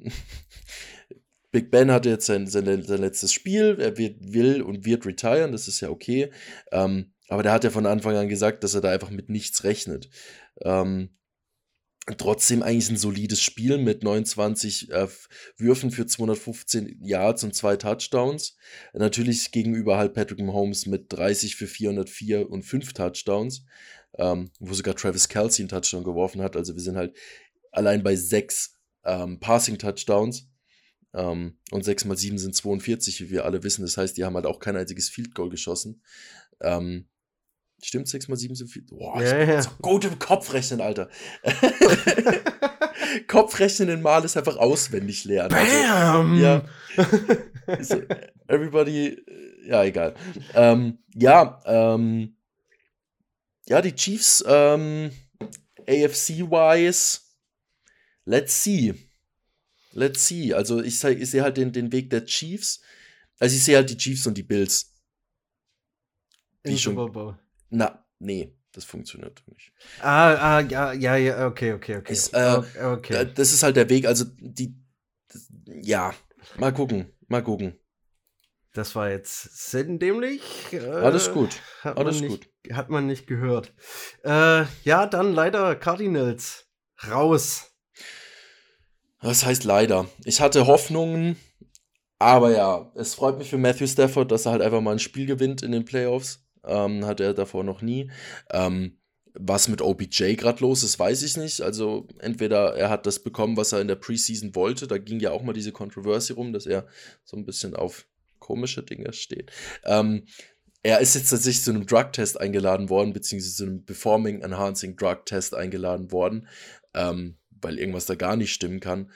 Big 1.51 1.71
Ben 1.71 1.91
hatte 1.91 2.09
jetzt 2.09 2.25
sein, 2.25 2.47
sein, 2.47 2.83
sein 2.83 3.01
letztes 3.01 3.31
Spiel. 3.31 3.77
Er 3.79 3.97
wird, 3.97 4.33
will 4.33 4.61
und 4.61 4.85
wird 4.85 5.05
retiren, 5.05 5.51
das 5.51 5.67
ist 5.67 5.81
ja 5.81 5.89
okay. 5.89 6.31
Ähm, 6.71 7.13
aber 7.29 7.43
der 7.43 7.51
hat 7.51 7.63
ja 7.63 7.69
von 7.69 7.85
Anfang 7.85 8.15
an 8.15 8.29
gesagt, 8.29 8.63
dass 8.63 8.73
er 8.73 8.81
da 8.81 8.91
einfach 8.91 9.11
mit 9.11 9.29
nichts 9.29 9.63
rechnet. 9.63 10.09
Ähm, 10.61 11.17
trotzdem 12.15 12.63
eigentlich 12.63 12.89
ein 12.89 12.97
solides 12.97 13.41
Spiel 13.41 13.77
mit 13.77 14.03
29 14.03 14.91
äh, 14.91 15.07
Würfen 15.57 15.91
für 15.91 16.05
215 16.05 16.99
Yards 17.01 17.43
und 17.43 17.53
zwei 17.53 17.75
Touchdowns. 17.75 18.55
Natürlich 18.93 19.51
gegenüber 19.51 19.97
halt 19.97 20.13
Patrick 20.13 20.39
Mahomes 20.39 20.85
mit 20.85 21.11
30 21.11 21.55
für 21.55 21.67
404 21.67 22.49
und 22.49 22.63
fünf 22.63 22.93
Touchdowns, 22.93 23.65
ähm, 24.17 24.51
wo 24.59 24.73
sogar 24.73 24.95
Travis 24.95 25.27
Kelsey 25.27 25.63
einen 25.63 25.69
Touchdown 25.69 26.05
geworfen 26.05 26.41
hat. 26.41 26.55
Also 26.55 26.75
wir 26.75 26.81
sind 26.81 26.95
halt 26.95 27.15
allein 27.71 28.03
bei 28.03 28.15
sechs 28.15 28.77
ähm, 29.03 29.39
Passing 29.39 29.77
Touchdowns. 29.77 30.49
Ähm, 31.13 31.57
und 31.71 31.83
6 31.83 32.05
mal 32.05 32.17
7 32.17 32.37
sind 32.37 32.53
42, 32.53 33.21
wie 33.21 33.29
wir 33.31 33.45
alle 33.45 33.63
wissen. 33.63 33.81
Das 33.81 33.97
heißt, 33.97 34.17
die 34.17 34.25
haben 34.25 34.35
halt 34.35 34.45
auch 34.45 34.59
kein 34.59 34.75
einziges 34.75 35.09
Field 35.09 35.33
Goal 35.33 35.49
geschossen. 35.49 36.03
Ähm, 36.61 37.07
Stimmt, 37.83 38.07
6 38.07 38.27
mal 38.27 38.35
7 38.35 38.55
sind 38.55 38.69
viel. 38.69 38.81
Boah, 38.83 39.21
ja, 39.21 39.37
ja. 39.43 39.61
so 39.61 39.69
gut 39.81 40.03
im 40.05 40.17
Kopfrechnen, 40.17 40.81
Alter. 40.81 41.09
Kopfrechnen 43.27 43.89
in 43.89 44.01
Mal 44.01 44.25
ist 44.25 44.35
einfach 44.35 44.57
auswendig 44.57 45.25
lernen. 45.25 45.53
Also, 45.53 45.73
Bam! 45.73 46.63
Also, 47.67 47.97
ja. 47.97 48.05
everybody, 48.47 49.09
äh, 49.09 49.69
ja, 49.69 49.83
egal. 49.83 50.15
Ähm, 50.55 50.97
ja, 51.13 51.61
ähm, 51.65 52.35
ja, 53.67 53.81
die 53.81 53.93
Chiefs, 53.93 54.43
ähm, 54.47 55.11
AFC-wise, 55.87 57.19
let's 58.25 58.63
see. 58.63 58.95
Let's 59.91 60.27
see. 60.27 60.53
Also, 60.53 60.81
ich, 60.81 61.03
ich 61.03 61.29
sehe 61.29 61.43
halt 61.43 61.57
den, 61.57 61.71
den 61.73 61.91
Weg 61.91 62.09
der 62.09 62.25
Chiefs. 62.25 62.81
Also, 63.39 63.55
ich 63.55 63.63
sehe 63.63 63.75
halt 63.75 63.89
die 63.89 63.97
Chiefs 63.97 64.25
und 64.25 64.35
die 64.37 64.43
Bills. 64.43 64.93
Schon, 66.65 66.95
Super 66.95 67.39
na, 67.69 68.05
nee, 68.19 68.55
das 68.71 68.85
funktioniert 68.85 69.43
nicht. 69.47 69.71
Ah, 70.01 70.57
ah, 70.57 70.59
ja, 70.61 70.93
ja, 70.93 71.15
ja, 71.15 71.47
okay, 71.47 71.73
okay, 71.73 71.97
okay. 71.97 72.13
Ist, 72.13 72.33
äh, 72.33 72.61
okay. 72.83 73.31
Das 73.33 73.51
ist 73.51 73.63
halt 73.63 73.75
der 73.75 73.89
Weg, 73.89 74.05
also 74.05 74.25
die, 74.39 74.75
das, 75.27 75.51
ja, 75.65 76.13
mal 76.57 76.73
gucken, 76.73 77.11
mal 77.27 77.43
gucken. 77.43 77.79
Das 78.73 78.93
war 78.95 79.09
jetzt 79.09 79.73
dämlich. 79.73 80.41
Äh, 80.71 80.85
Alles 80.85 81.31
gut. 81.31 81.61
Alles 81.81 82.21
nicht, 82.21 82.29
gut. 82.29 82.75
Hat 82.75 82.89
man 82.89 83.07
nicht 83.07 83.25
gehört. 83.25 83.73
Äh, 84.23 84.65
ja, 84.83 85.07
dann 85.07 85.33
leider 85.33 85.75
Cardinals. 85.75 86.67
Raus. 87.09 87.71
Was 89.19 89.43
heißt 89.43 89.63
leider? 89.63 90.07
Ich 90.25 90.41
hatte 90.41 90.67
Hoffnungen, 90.67 91.37
aber 92.19 92.51
ja, 92.51 92.91
es 92.95 93.15
freut 93.15 93.37
mich 93.37 93.49
für 93.49 93.57
Matthew 93.57 93.87
Stafford, 93.87 94.31
dass 94.31 94.45
er 94.45 94.53
halt 94.53 94.61
einfach 94.61 94.81
mal 94.81 94.91
ein 94.91 94.99
Spiel 94.99 95.25
gewinnt 95.25 95.63
in 95.63 95.71
den 95.71 95.85
Playoffs. 95.85 96.46
Ähm, 96.67 97.05
hat 97.05 97.19
er 97.19 97.33
davor 97.33 97.63
noch 97.63 97.81
nie. 97.81 98.11
Ähm, 98.51 98.97
was 99.39 99.67
mit 99.67 99.81
OBJ 99.81 100.35
gerade 100.35 100.61
los 100.61 100.83
ist, 100.83 100.97
weiß 100.97 101.21
ich 101.23 101.37
nicht. 101.37 101.61
Also 101.61 102.07
entweder 102.19 102.75
er 102.75 102.89
hat 102.89 103.05
das 103.05 103.19
bekommen, 103.19 103.55
was 103.55 103.71
er 103.71 103.81
in 103.81 103.87
der 103.87 103.95
Preseason 103.95 104.55
wollte. 104.55 104.87
Da 104.87 104.97
ging 104.97 105.19
ja 105.19 105.31
auch 105.31 105.43
mal 105.43 105.53
diese 105.53 105.71
Controversy 105.71 106.33
rum, 106.33 106.53
dass 106.53 106.65
er 106.65 106.87
so 107.23 107.37
ein 107.37 107.45
bisschen 107.45 107.75
auf 107.75 108.07
komische 108.39 108.83
Dinge 108.83 109.13
steht. 109.13 109.51
Ähm, 109.83 110.23
er 110.83 110.99
ist 110.99 111.15
jetzt 111.15 111.29
tatsächlich 111.29 111.63
zu 111.63 111.71
einem 111.71 111.85
Drug-Test 111.85 112.39
eingeladen 112.39 112.89
worden, 112.89 113.13
beziehungsweise 113.13 113.55
zu 113.55 113.63
einem 113.63 113.85
Performing 113.85 114.41
Enhancing 114.41 114.95
Drug-Test 114.95 115.53
eingeladen 115.53 116.11
worden, 116.11 116.47
ähm, 116.93 117.37
weil 117.61 117.79
irgendwas 117.79 118.05
da 118.05 118.15
gar 118.15 118.35
nicht 118.35 118.53
stimmen 118.53 118.79
kann. 118.79 119.11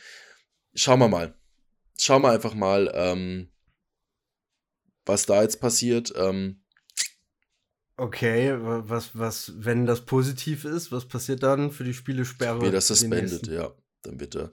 Schauen 0.73 0.99
wir 0.99 1.07
mal. 1.07 1.33
Schauen 1.97 2.23
wir 2.23 2.31
einfach 2.31 2.53
mal, 2.53 2.91
ähm, 2.93 3.49
was 5.05 5.25
da 5.25 5.41
jetzt 5.41 5.61
passiert. 5.61 6.13
Ähm, 6.17 6.61
Okay, 8.01 8.55
was, 8.57 9.11
was, 9.15 9.53
wenn 9.57 9.85
das 9.85 10.01
positiv 10.07 10.65
ist, 10.65 10.91
was 10.91 11.07
passiert 11.07 11.43
dann 11.43 11.69
für 11.69 11.83
die 11.83 11.93
Spielesperre? 11.93 12.59
Wird 12.59 12.73
das 12.73 12.87
suspendet, 12.87 13.45
ja. 13.45 13.75
Dann 14.01 14.17
bitte. 14.17 14.51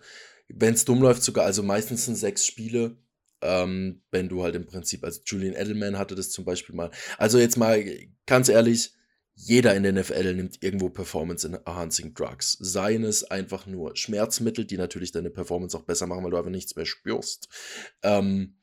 Wenn 0.48 0.74
es 0.74 0.84
dumm 0.84 1.00
läuft, 1.00 1.22
sogar, 1.22 1.46
also 1.46 1.62
meistens 1.62 2.04
sind 2.04 2.16
sechs 2.16 2.44
Spiele, 2.44 2.98
ähm, 3.40 4.02
wenn 4.11 4.28
du 4.28 4.42
halt 4.42 4.54
im 4.54 4.66
Prinzip, 4.66 5.02
also 5.02 5.22
Julian 5.24 5.54
Edelman 5.54 5.96
hatte 5.96 6.14
das 6.14 6.30
zum 6.30 6.44
Beispiel 6.44 6.74
mal. 6.74 6.90
Also 7.16 7.38
jetzt 7.38 7.56
mal 7.56 7.82
ganz 8.26 8.50
ehrlich, 8.50 8.92
jeder 9.34 9.74
in 9.74 9.82
der 9.82 9.94
NFL 9.94 10.34
nimmt 10.34 10.62
irgendwo 10.62 10.90
Performance-Enhancing 10.90 12.12
Drugs. 12.12 12.58
Seien 12.61 13.02
es 13.02 13.24
einfach 13.24 13.64
nur 13.64 13.96
Schmerzmittel, 13.96 14.66
die 14.66 14.76
natürlich 14.76 15.11
deine 15.11 15.30
Performance 15.30 15.74
auch 15.74 15.84
besser 15.84 16.06
machen, 16.06 16.22
weil 16.22 16.32
du 16.32 16.37
einfach 16.37 16.50
nichts 16.50 16.76
mehr 16.76 16.84
spürst. 16.84 17.48
Ähm, 18.02 18.57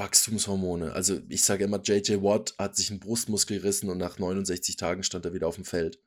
Wachstumshormone. 0.00 0.92
Also 0.92 1.20
ich 1.28 1.44
sage 1.44 1.64
immer, 1.64 1.80
JJ 1.80 2.22
Watt 2.22 2.54
hat 2.58 2.74
sich 2.74 2.90
einen 2.90 2.98
Brustmuskel 2.98 3.58
gerissen 3.58 3.90
und 3.90 3.98
nach 3.98 4.18
69 4.18 4.76
Tagen 4.76 5.02
stand 5.02 5.24
er 5.26 5.34
wieder 5.34 5.46
auf 5.46 5.54
dem 5.54 5.64
Feld. 5.64 6.00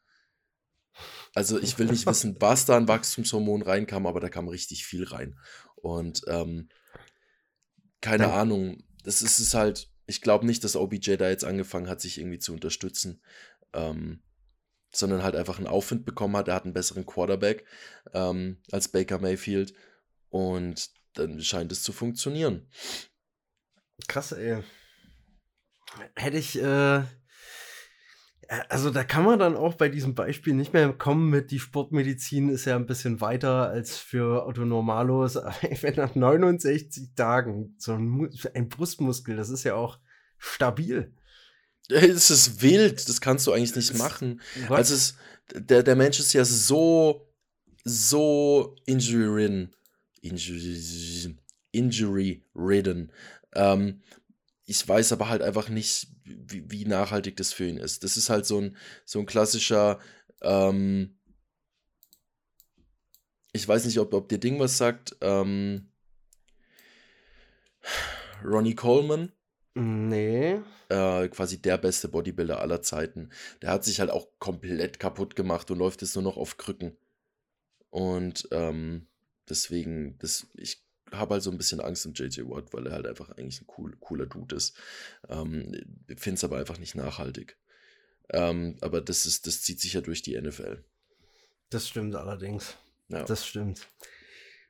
Also 1.34 1.60
ich 1.60 1.80
will 1.80 1.88
nicht 1.88 2.06
wissen, 2.06 2.36
was 2.40 2.66
da 2.66 2.76
an 2.76 2.88
Wachstumshormon 2.88 3.62
reinkam, 3.62 4.06
aber 4.06 4.20
da 4.20 4.30
kam 4.30 4.48
richtig 4.48 4.86
viel 4.86 5.06
rein. 5.06 5.38
Und 5.76 6.24
ähm, 6.28 6.70
keine 8.02 8.26
ja. 8.26 8.34
Ahnung, 8.34 8.84
das 9.04 9.22
ist 9.22 9.40
es 9.40 9.54
halt, 9.54 9.90
ich 10.06 10.22
glaube 10.22 10.46
nicht, 10.46 10.64
dass 10.64 10.76
OBJ 10.76 11.16
da 11.16 11.30
jetzt 11.30 11.46
angefangen 11.46 11.88
hat, 11.88 12.02
sich 12.02 12.18
irgendwie 12.18 12.40
zu 12.40 12.54
unterstützen. 12.54 13.22
Ähm, 13.74 14.22
sondern 14.96 15.24
halt 15.24 15.36
einfach 15.36 15.58
einen 15.58 15.68
Aufwind 15.68 16.06
bekommen 16.06 16.38
hat. 16.38 16.48
Er 16.48 16.54
hat 16.54 16.66
einen 16.66 16.74
besseren 16.74 17.06
Quarterback 17.06 17.66
ähm, 18.14 18.58
als 18.72 18.90
Baker 18.90 19.20
Mayfield. 19.20 19.74
Und 20.30 20.92
dann 21.14 21.42
scheint 21.42 21.72
es 21.72 21.84
zu 21.84 21.92
funktionieren. 21.92 22.68
Krass, 24.08 24.32
ey. 24.32 24.64
Hätte 26.16 26.38
ich, 26.38 26.60
äh, 26.62 27.04
Also 28.70 28.90
da 28.90 29.04
kann 29.04 29.24
man 29.24 29.40
dann 29.40 29.56
auch 29.56 29.76
bei 29.76 29.90
diesem 29.90 30.16
Beispiel 30.16 30.54
nicht 30.54 30.74
mehr 30.74 30.92
kommen 30.94 31.30
mit, 31.30 31.52
die 31.52 31.60
Sportmedizin 31.60 32.50
ist 32.50 32.66
ja 32.66 32.76
ein 32.76 32.86
bisschen 32.86 33.22
weiter 33.22 33.70
als 33.70 33.98
für 33.98 34.46
Otto 34.46 34.66
Normalos. 34.66 35.36
Wenn 35.82 35.96
nach 35.96 36.16
69 36.16 37.16
Tagen 37.16 37.76
so 37.78 37.94
ein, 37.94 38.30
ein 38.54 38.70
Brustmuskel, 38.70 39.36
das 39.36 39.50
ist 39.50 39.64
ja 39.64 39.76
auch 39.76 40.00
stabil. 40.38 41.16
Es 41.90 42.30
ist 42.30 42.62
wild, 42.62 43.08
das 43.10 43.22
kannst 43.22 43.48
du 43.48 43.52
eigentlich 43.52 43.76
nicht 43.76 43.98
machen. 43.98 44.42
What? 44.68 44.78
Also 44.78 44.96
es, 44.96 45.18
der, 45.54 45.84
der 45.84 45.96
Mensch 45.96 46.20
ist 46.20 46.34
ja 46.34 46.46
so, 46.46 47.34
so 47.84 48.76
injury-ridden. 48.86 49.74
Injury, 50.22 51.36
injury-ridden. 51.72 53.12
Ähm, 53.56 54.02
ich 54.66 54.88
weiß 54.88 55.12
aber 55.12 55.30
halt 55.30 55.42
einfach 55.42 55.70
nicht, 55.70 56.08
wie, 56.24 56.70
wie, 56.70 56.86
nachhaltig 56.86 57.36
das 57.36 57.54
für 57.54 57.68
ihn 57.68 57.78
ist. 57.78 58.04
Das 58.04 58.18
ist 58.18 58.30
halt 58.30 58.46
so 58.46 58.60
ein, 58.60 58.78
so 59.06 59.20
ein 59.20 59.26
klassischer, 59.26 60.00
ähm, 60.42 61.18
ich 63.52 63.68
weiß 63.68 63.86
nicht, 63.86 64.00
ob, 64.00 64.14
ob 64.14 64.30
dir 64.30 64.40
Ding 64.40 64.60
was 64.60 64.78
sagt, 64.78 65.16
ähm, 65.22 65.90
Ronnie 68.44 68.76
Coleman. 68.76 69.32
Nee. 69.76 70.60
Äh, 70.90 71.28
quasi 71.30 71.62
der 71.62 71.78
beste 71.78 72.08
Bodybuilder 72.08 72.62
aller 72.62 72.82
Zeiten. 72.82 73.30
Der 73.62 73.72
hat 73.72 73.84
sich 73.84 74.00
halt 74.00 74.12
auch 74.12 74.28
komplett 74.40 75.00
kaputt 75.00 75.36
gemacht 75.36 75.72
und 75.72 75.80
läuft 75.80 76.02
jetzt 76.02 76.16
nur 76.16 76.24
noch 76.24 76.38
auf 76.38 76.58
Krücken. 76.58 76.96
Und 77.90 78.48
ähm, 78.52 79.08
deswegen, 79.50 80.18
das, 80.20 80.48
ich 80.56 80.84
habe 81.14 81.36
halt 81.36 81.44
so 81.44 81.52
ein 81.52 81.58
bisschen 81.58 81.80
Angst 81.80 82.06
um 82.06 82.14
JJ 82.14 82.42
Watt, 82.46 82.74
weil 82.74 82.88
er 82.88 82.94
halt 82.94 83.08
einfach 83.08 83.30
eigentlich 83.32 83.62
ein 83.62 83.68
cool, 83.78 83.96
cooler 84.00 84.26
Dude 84.26 84.56
ist. 84.56 84.76
Ähm, 85.30 85.72
Finde 86.18 86.36
es 86.36 86.44
aber 86.44 86.58
einfach 86.58 86.80
nicht 86.80 86.96
nachhaltig. 86.96 87.58
Ähm, 88.30 88.78
aber 88.82 89.02
das, 89.02 89.26
ist, 89.26 89.48
das 89.48 89.62
zieht 89.62 89.80
sich 89.80 89.94
ja 89.94 90.02
durch 90.02 90.22
die 90.22 90.40
NFL. 90.40 90.84
Das 91.70 91.88
stimmt 91.88 92.16
allerdings. 92.16 92.76
Ja. 93.10 93.24
Das 93.24 93.46
stimmt. 93.46 93.88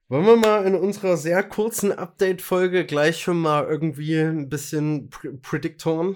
Wollen 0.10 0.26
wir 0.26 0.36
mal 0.36 0.66
in 0.66 0.76
unserer 0.76 1.18
sehr 1.18 1.44
kurzen 1.44 1.92
Update-Folge 1.92 2.86
gleich 2.86 3.22
schon 3.22 3.40
mal 3.40 3.66
irgendwie 3.66 4.20
ein 4.20 4.50
bisschen 4.50 5.10
Pr 5.10 5.32
Prediktoren? 5.42 6.16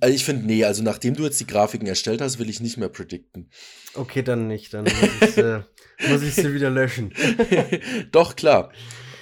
Also 0.00 0.14
ich 0.14 0.24
finde, 0.24 0.46
nee, 0.46 0.64
also 0.64 0.82
nachdem 0.82 1.14
du 1.14 1.24
jetzt 1.24 1.40
die 1.40 1.46
Grafiken 1.46 1.86
erstellt 1.86 2.20
hast, 2.20 2.38
will 2.38 2.48
ich 2.48 2.60
nicht 2.60 2.76
mehr 2.76 2.88
predikten. 2.88 3.50
Okay, 3.94 4.22
dann 4.22 4.46
nicht. 4.46 4.74
Dann 4.74 4.84
muss 4.84 5.30
ich 5.30 5.38
äh, 5.38 5.60
muss 6.08 6.22
ich 6.22 6.34
sie 6.34 6.54
wieder 6.54 6.70
löschen. 6.70 7.12
Doch, 8.12 8.36
klar. 8.36 8.72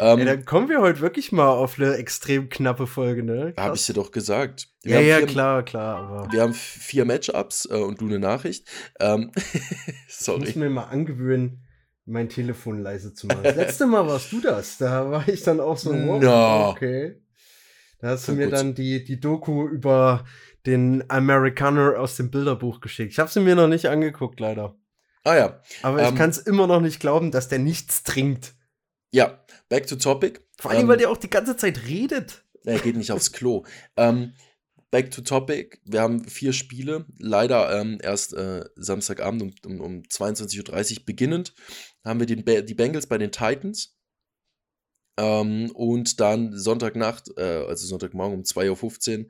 Ähm, 0.01 0.20
ja, 0.20 0.24
dann 0.27 0.44
kommen 0.44 0.68
wir 0.68 0.81
heute 0.81 1.01
wirklich 1.01 1.33
mal 1.33 1.48
auf 1.48 1.79
eine 1.79 1.94
extrem 1.94 2.48
knappe 2.48 2.87
Folge, 2.87 3.22
ne? 3.24 3.53
Habe 3.57 3.74
ich 3.74 3.85
dir 3.85 3.94
doch 3.94 4.12
gesagt. 4.12 4.68
Wir 4.83 5.01
ja, 5.01 5.01
ja, 5.01 5.16
vier, 5.18 5.27
klar, 5.27 5.64
klar. 5.64 5.98
Aber 5.98 6.33
wir 6.33 6.42
haben 6.42 6.55
vier 6.55 7.05
Matchups 7.05 7.66
äh, 7.68 7.74
und 7.74 8.01
du 8.01 8.07
eine 8.07 8.20
Nachricht. 8.20 8.68
Ähm, 9.01 9.33
sorry. 10.09 10.42
Ich 10.48 10.55
muss 10.55 10.57
mir 10.57 10.70
mal 10.70 10.85
angewöhnen, 10.85 11.66
mein 12.05 12.29
Telefon 12.29 12.79
leise 12.79 13.12
zu 13.12 13.27
machen. 13.27 13.42
Das 13.42 13.57
letzte 13.57 13.87
Mal 13.87 14.07
warst 14.07 14.31
du 14.31 14.40
das. 14.40 14.79
Da 14.79 15.11
war 15.11 15.29
ich 15.29 15.42
dann 15.42 15.59
auch 15.59 15.77
so, 15.77 15.90
wow, 15.92 16.22
no. 16.22 16.68
okay. 16.70 17.20
Da 17.98 18.08
hast 18.11 18.28
du 18.28 18.32
mir 18.32 18.46
gut. 18.46 18.54
dann 18.54 18.74
die, 18.74 19.04
die 19.04 19.20
Doku 19.20 19.66
über 19.66 20.24
den 20.66 21.08
Amerikaner 21.11 21.98
aus 21.98 22.16
dem 22.16 22.30
Bilderbuch 22.30 22.80
geschickt. 22.80 23.12
Ich 23.12 23.18
habe 23.18 23.30
sie 23.30 23.40
mir 23.40 23.56
noch 23.56 23.68
nicht 23.68 23.87
angeguckt, 23.87 24.38
leider. 24.40 24.76
Ah 25.24 25.37
ja. 25.37 25.62
Aber 25.82 26.00
ähm, 26.00 26.08
ich 26.08 26.14
kann 26.14 26.30
es 26.30 26.38
immer 26.38 26.66
noch 26.66 26.80
nicht 26.80 27.00
glauben, 27.00 27.30
dass 27.30 27.48
der 27.48 27.58
nichts 27.58 28.02
trinkt. 28.02 28.54
Ja, 29.11 29.44
back 29.68 29.87
to 29.87 29.96
topic. 29.96 30.40
Vor 30.58 30.70
allem, 30.70 30.82
ähm, 30.82 30.88
weil 30.88 30.98
der 30.98 31.11
auch 31.11 31.16
die 31.16 31.30
ganze 31.30 31.56
Zeit 31.56 31.87
redet. 31.87 32.44
Er 32.64 32.78
geht 32.78 32.96
nicht 32.96 33.12
aufs 33.12 33.32
Klo. 33.32 33.64
ähm, 33.96 34.34
back 34.90 35.11
to 35.11 35.22
topic. 35.22 35.80
Wir 35.84 36.00
haben 36.00 36.24
vier 36.24 36.52
Spiele. 36.52 37.06
Leider 37.18 37.80
ähm, 37.80 37.98
erst 38.02 38.34
äh, 38.34 38.64
Samstagabend 38.76 39.42
um, 39.42 39.72
um, 39.72 39.80
um 39.80 40.02
22.30 40.02 40.98
Uhr 41.00 41.06
beginnend. 41.06 41.54
Haben 42.04 42.20
wir 42.20 42.26
den 42.26 42.44
die 42.66 42.74
Bengals 42.74 43.06
bei 43.06 43.18
den 43.18 43.32
Titans. 43.32 43.97
Ähm, 45.18 45.70
und 45.74 46.20
dann 46.20 46.57
Sonntagnacht, 46.57 47.37
äh, 47.37 47.64
also 47.66 47.87
Sonntagmorgen 47.87 48.38
um 48.38 48.44
2.15 48.44 49.18
Uhr, 49.18 49.26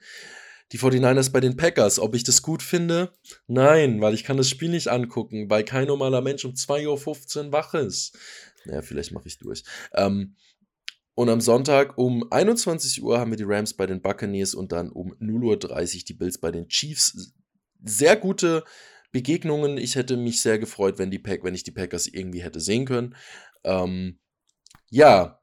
die 0.70 0.79
49ers 0.79 1.33
bei 1.33 1.40
den 1.40 1.57
Packers. 1.57 1.98
Ob 1.98 2.14
ich 2.14 2.24
das 2.24 2.42
gut 2.42 2.62
finde? 2.62 3.12
Nein, 3.46 4.03
weil 4.03 4.12
ich 4.12 4.22
kann 4.22 4.37
das 4.37 4.51
Spiel 4.51 4.68
nicht 4.68 4.88
angucken, 4.88 5.48
weil 5.48 5.64
kein 5.64 5.87
normaler 5.87 6.20
Mensch 6.20 6.44
um 6.44 6.53
2.15 6.53 7.46
Uhr 7.46 7.53
wach 7.53 7.72
ist. 7.72 8.16
Naja, 8.66 8.83
vielleicht 8.83 9.12
mache 9.12 9.29
ich 9.29 9.38
durch. 9.38 9.64
Ähm, 9.94 10.37
und 11.14 11.31
am 11.31 11.40
Sonntag 11.40 11.96
um 11.96 12.31
21 12.31 13.03
Uhr 13.03 13.18
haben 13.18 13.33
wir 13.33 13.38
die 13.38 13.44
Rams 13.44 13.74
bei 13.74 13.87
den 13.87 14.03
Buccaneers 14.03 14.55
und 14.55 14.72
dann 14.72 14.90
um 14.90 15.14
0.30 15.14 15.96
Uhr 15.96 16.05
die 16.07 16.14
Bills 16.14 16.38
bei 16.38 16.51
den 16.51 16.68
Chiefs. 16.68 17.33
Sehr 17.83 18.16
gute 18.16 18.62
Begegnungen. 19.11 19.79
Ich 19.79 19.96
hätte 19.96 20.18
mich 20.18 20.42
sehr 20.42 20.59
gefreut, 20.59 20.98
wenn, 20.98 21.11
die 21.11 21.18
Pack, 21.18 21.42
wenn 21.44 21.55
ich 21.55 21.64
die 21.64 21.72
Packers 21.72 22.07
irgendwie 22.07 22.42
hätte 22.42 22.61
sehen 22.61 22.85
können. 22.85 23.16
Ähm, 23.64 24.18
ja. 24.90 25.38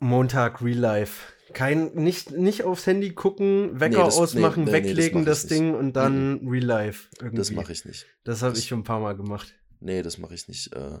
Montag 0.00 0.62
Real 0.62 0.78
Life. 0.78 1.32
Kein, 1.52 1.94
nicht, 1.94 2.32
nicht 2.32 2.64
aufs 2.64 2.86
Handy 2.86 3.14
gucken, 3.14 3.80
Wecker 3.80 3.98
nee, 3.98 4.04
das, 4.04 4.18
ausmachen, 4.18 4.64
nee, 4.64 4.70
nee, 4.70 4.88
weglegen 4.88 5.24
das, 5.24 5.42
das 5.42 5.48
Ding 5.48 5.74
und 5.74 5.94
dann 5.94 6.42
mhm. 6.42 6.48
Real 6.48 6.64
Life. 6.64 7.08
Irgendwie. 7.18 7.36
Das 7.36 7.50
mache 7.50 7.72
ich 7.72 7.84
nicht. 7.84 8.06
Das 8.24 8.42
habe 8.42 8.58
ich 8.58 8.66
schon 8.66 8.80
ein 8.80 8.84
paar 8.84 9.00
Mal 9.00 9.16
gemacht. 9.16 9.54
Nee, 9.80 10.02
das 10.02 10.18
mache 10.18 10.34
ich 10.34 10.48
nicht. 10.48 10.72
Äh, 10.74 10.98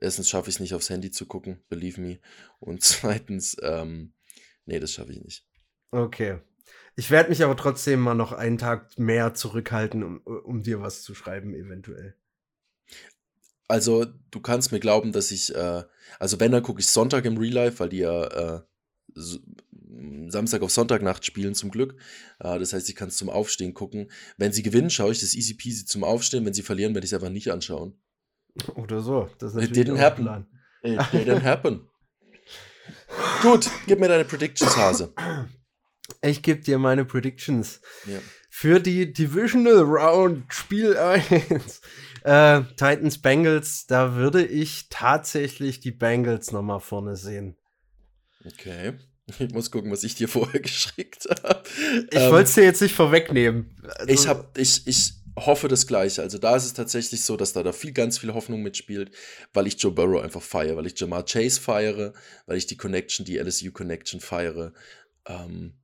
erstens 0.00 0.28
schaffe 0.28 0.50
ich 0.50 0.56
es 0.56 0.60
nicht 0.60 0.74
aufs 0.74 0.90
Handy 0.90 1.10
zu 1.10 1.26
gucken, 1.26 1.62
believe 1.68 2.00
me. 2.00 2.18
Und 2.58 2.82
zweitens, 2.82 3.56
ähm, 3.62 4.12
nee, 4.64 4.80
das 4.80 4.92
schaffe 4.92 5.12
ich 5.12 5.22
nicht. 5.22 5.46
Okay. 5.90 6.40
Ich 6.96 7.10
werde 7.10 7.28
mich 7.28 7.44
aber 7.44 7.56
trotzdem 7.56 8.00
mal 8.00 8.14
noch 8.14 8.32
einen 8.32 8.58
Tag 8.58 8.98
mehr 8.98 9.34
zurückhalten, 9.34 10.02
um, 10.02 10.18
um 10.18 10.62
dir 10.62 10.80
was 10.80 11.02
zu 11.02 11.14
schreiben, 11.14 11.54
eventuell. 11.54 12.16
Also, 13.68 14.06
du 14.30 14.40
kannst 14.40 14.72
mir 14.72 14.80
glauben, 14.80 15.12
dass 15.12 15.30
ich, 15.30 15.54
äh, 15.54 15.82
also 16.18 16.38
wenn, 16.40 16.52
dann 16.52 16.62
gucke 16.62 16.80
ich 16.80 16.86
Sonntag 16.86 17.24
im 17.24 17.36
Real 17.36 17.54
Life, 17.54 17.80
weil 17.80 17.88
die 17.88 17.98
ja 17.98 18.24
äh, 18.24 18.60
Samstag 20.28 20.62
auf 20.62 20.70
Sonntagnacht 20.70 21.24
spielen 21.24 21.54
zum 21.54 21.70
Glück. 21.70 21.96
Äh, 22.38 22.58
das 22.58 22.72
heißt, 22.72 22.88
ich 22.88 22.96
kann 22.96 23.08
es 23.08 23.16
zum 23.16 23.28
Aufstehen 23.30 23.74
gucken. 23.74 24.10
Wenn 24.36 24.52
sie 24.52 24.62
gewinnen, 24.62 24.90
schaue 24.90 25.12
ich 25.12 25.20
das 25.20 25.34
easy 25.34 25.54
peasy 25.54 25.84
zum 25.84 26.04
Aufstehen. 26.04 26.44
Wenn 26.44 26.54
sie 26.54 26.62
verlieren, 26.62 26.94
werde 26.94 27.04
ich 27.04 27.12
es 27.12 27.14
einfach 27.14 27.32
nicht 27.32 27.50
anschauen. 27.50 27.98
Oder 28.74 29.00
so. 29.00 29.28
Das 29.38 29.54
ist 29.54 29.62
It 29.62 29.76
didn't 29.76 29.98
happen. 29.98 30.24
Plan. 30.24 30.46
It 30.82 31.00
didn't 31.12 31.42
happen. 31.42 31.88
Gut, 33.42 33.68
gib 33.86 34.00
mir 34.00 34.08
deine 34.08 34.24
Predictions, 34.24 34.76
Hase. 34.76 35.12
Ich 36.22 36.42
gebe 36.42 36.60
dir 36.60 36.78
meine 36.78 37.04
Predictions. 37.04 37.80
Ja. 38.06 38.18
Für 38.50 38.80
die 38.80 39.12
Divisional 39.12 39.80
Round 39.80 40.52
Spiel 40.52 40.96
1. 40.96 41.80
Äh, 42.26 42.64
Titans 42.76 43.18
Bengals, 43.18 43.86
da 43.86 44.16
würde 44.16 44.44
ich 44.44 44.88
tatsächlich 44.90 45.78
die 45.78 45.92
Bengals 45.92 46.50
nochmal 46.50 46.80
vorne 46.80 47.14
sehen. 47.14 47.56
Okay. 48.44 48.94
Ich 49.38 49.52
muss 49.52 49.70
gucken, 49.70 49.92
was 49.92 50.02
ich 50.02 50.16
dir 50.16 50.28
vorher 50.28 50.58
geschickt 50.58 51.28
habe. 51.44 51.62
Ich 52.10 52.18
ähm, 52.18 52.32
wollte 52.32 52.48
es 52.48 52.54
dir 52.54 52.64
jetzt 52.64 52.82
nicht 52.82 52.96
vorwegnehmen. 52.96 53.76
Also, 53.94 54.12
ich, 54.12 54.26
hab, 54.26 54.58
ich, 54.58 54.88
ich 54.88 55.12
hoffe 55.38 55.68
das 55.68 55.86
Gleiche. 55.86 56.20
Also 56.22 56.38
da 56.38 56.56
ist 56.56 56.64
es 56.64 56.74
tatsächlich 56.74 57.22
so, 57.22 57.36
dass 57.36 57.52
da, 57.52 57.62
da 57.62 57.70
viel, 57.70 57.92
ganz 57.92 58.18
viel 58.18 58.34
Hoffnung 58.34 58.60
mitspielt, 58.60 59.12
weil 59.52 59.68
ich 59.68 59.80
Joe 59.80 59.92
Burrow 59.92 60.20
einfach 60.20 60.42
feiere, 60.42 60.76
weil 60.76 60.86
ich 60.86 60.98
Jamar 60.98 61.24
Chase 61.24 61.60
feiere, 61.60 62.12
weil 62.46 62.56
ich 62.56 62.66
die 62.66 62.76
Connection, 62.76 63.24
die 63.24 63.38
LSU 63.38 63.70
Connection 63.70 64.20
feiere. 64.20 64.72
Ähm, 65.26 65.74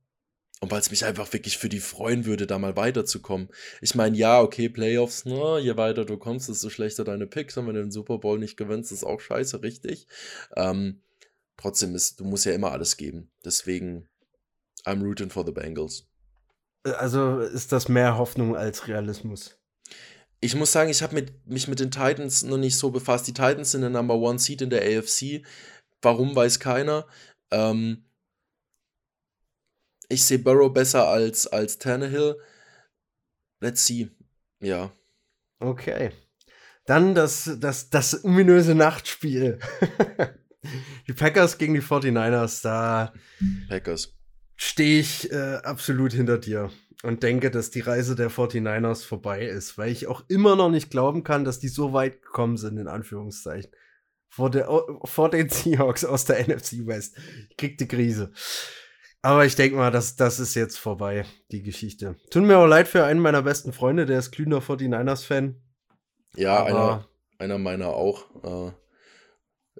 und 0.63 0.71
weil 0.71 0.79
es 0.79 0.91
mich 0.91 1.03
einfach 1.03 1.33
wirklich 1.33 1.57
für 1.57 1.67
die 1.67 1.81
freuen 1.81 2.23
würde, 2.23 2.47
da 2.47 2.57
mal 2.57 2.77
weiterzukommen. 2.77 3.49
Ich 3.81 3.95
meine, 3.95 4.15
ja, 4.15 4.39
okay, 4.39 4.69
Playoffs, 4.69 5.25
na, 5.25 5.59
je 5.59 5.75
weiter 5.75 6.05
du 6.05 6.15
kommst, 6.17 6.47
desto 6.47 6.69
schlechter 6.69 7.03
deine 7.03 7.27
Picks. 7.27 7.57
Und 7.57 7.67
wenn 7.67 7.75
du 7.75 7.81
den 7.81 7.91
Super 7.91 8.17
Bowl 8.17 8.39
nicht 8.39 8.55
gewinnst, 8.55 8.93
ist 8.93 9.03
auch 9.03 9.19
scheiße, 9.19 9.61
richtig. 9.61 10.07
Ähm, 10.55 11.01
trotzdem 11.57 11.93
ist, 11.95 12.21
du 12.21 12.23
musst 12.23 12.45
ja 12.45 12.53
immer 12.53 12.71
alles 12.71 12.95
geben. 12.95 13.29
Deswegen, 13.43 14.07
I'm 14.85 15.03
rooting 15.03 15.31
for 15.31 15.45
the 15.45 15.51
Bengals. 15.51 16.07
Also 16.85 17.39
ist 17.41 17.73
das 17.73 17.89
mehr 17.89 18.17
Hoffnung 18.17 18.55
als 18.55 18.87
Realismus? 18.87 19.57
Ich 20.39 20.55
muss 20.55 20.71
sagen, 20.71 20.89
ich 20.89 21.03
habe 21.03 21.25
mich 21.43 21.67
mit 21.67 21.81
den 21.81 21.91
Titans 21.91 22.43
noch 22.43 22.55
nicht 22.55 22.77
so 22.77 22.89
befasst. 22.89 23.27
Die 23.27 23.33
Titans 23.33 23.71
sind 23.71 23.81
der 23.81 23.89
Number 23.89 24.15
One 24.15 24.39
Seed 24.39 24.61
in 24.61 24.69
der 24.69 24.81
AFC. 24.81 25.43
Warum 26.01 26.33
weiß 26.33 26.61
keiner. 26.61 27.05
Ähm, 27.51 28.05
ich 30.09 30.23
sehe 30.23 30.39
Burrow 30.39 30.71
besser 30.71 31.07
als, 31.07 31.47
als 31.47 31.79
Tannehill. 31.79 32.37
Let's 33.59 33.85
see. 33.85 34.09
Ja. 34.59 34.91
Okay. 35.59 36.11
Dann 36.85 37.15
das, 37.15 37.57
das, 37.59 37.89
das 37.89 38.23
ominöse 38.25 38.75
Nachtspiel. 38.75 39.59
die 41.07 41.13
Packers 41.13 41.57
gegen 41.57 41.73
die 41.73 41.81
49ers, 41.81 42.61
da 42.61 43.13
Packers. 43.69 44.13
stehe 44.55 44.99
ich 44.99 45.31
äh, 45.31 45.55
absolut 45.63 46.11
hinter 46.11 46.37
dir 46.37 46.71
und 47.03 47.23
denke, 47.23 47.51
dass 47.51 47.71
die 47.71 47.81
Reise 47.81 48.15
der 48.15 48.29
49ers 48.29 49.05
vorbei 49.05 49.45
ist, 49.45 49.77
weil 49.77 49.91
ich 49.91 50.07
auch 50.07 50.23
immer 50.27 50.55
noch 50.55 50.69
nicht 50.69 50.89
glauben 50.89 51.23
kann, 51.23 51.45
dass 51.45 51.59
die 51.59 51.67
so 51.67 51.93
weit 51.93 52.21
gekommen 52.21 52.57
sind, 52.57 52.77
in 52.77 52.87
Anführungszeichen. 52.87 53.71
Vor, 54.29 54.49
der, 54.49 54.67
vor 55.03 55.29
den 55.29 55.49
Seahawks 55.49 56.03
aus 56.03 56.25
der 56.25 56.41
NFC 56.47 56.87
West. 56.87 57.17
Ich 57.49 57.57
krieg 57.57 57.77
die 57.77 57.87
Krise. 57.87 58.31
Aber 59.25 59.45
ich 59.45 59.55
denke 59.55 59.77
mal, 59.77 59.89
das, 59.89 60.17
das 60.17 60.41
ist 60.41 60.53
jetzt 60.53 60.77
vorbei, 60.77 61.23
die 61.49 61.63
Geschichte. 61.63 62.17
Tut 62.29 62.43
mir 62.43 62.57
auch 62.57 62.67
leid 62.67 62.89
für 62.89 63.05
einen 63.05 63.21
meiner 63.21 63.41
besten 63.41 63.71
Freunde, 63.71 64.05
der 64.05 64.19
ist 64.19 64.31
glühender 64.31 64.57
49ers-Fan. 64.57 65.55
Ja, 66.35 66.65
einer, 66.65 67.07
einer 67.39 67.57
meiner 67.57 67.87
auch. 67.87 68.25
Äh, 68.43 68.73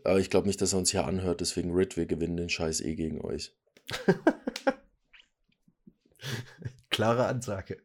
aber 0.06 0.20
ich 0.20 0.30
glaube 0.30 0.48
nicht, 0.48 0.62
dass 0.62 0.72
er 0.72 0.80
uns 0.80 0.92
hier 0.92 1.06
anhört, 1.06 1.42
deswegen 1.42 1.74
Rit, 1.74 1.98
wir 1.98 2.06
gewinnen 2.06 2.38
den 2.38 2.48
Scheiß 2.48 2.80
eh 2.80 2.96
gegen 2.96 3.20
euch. 3.20 3.54
Klare 6.90 7.26
Ansage. 7.26 7.80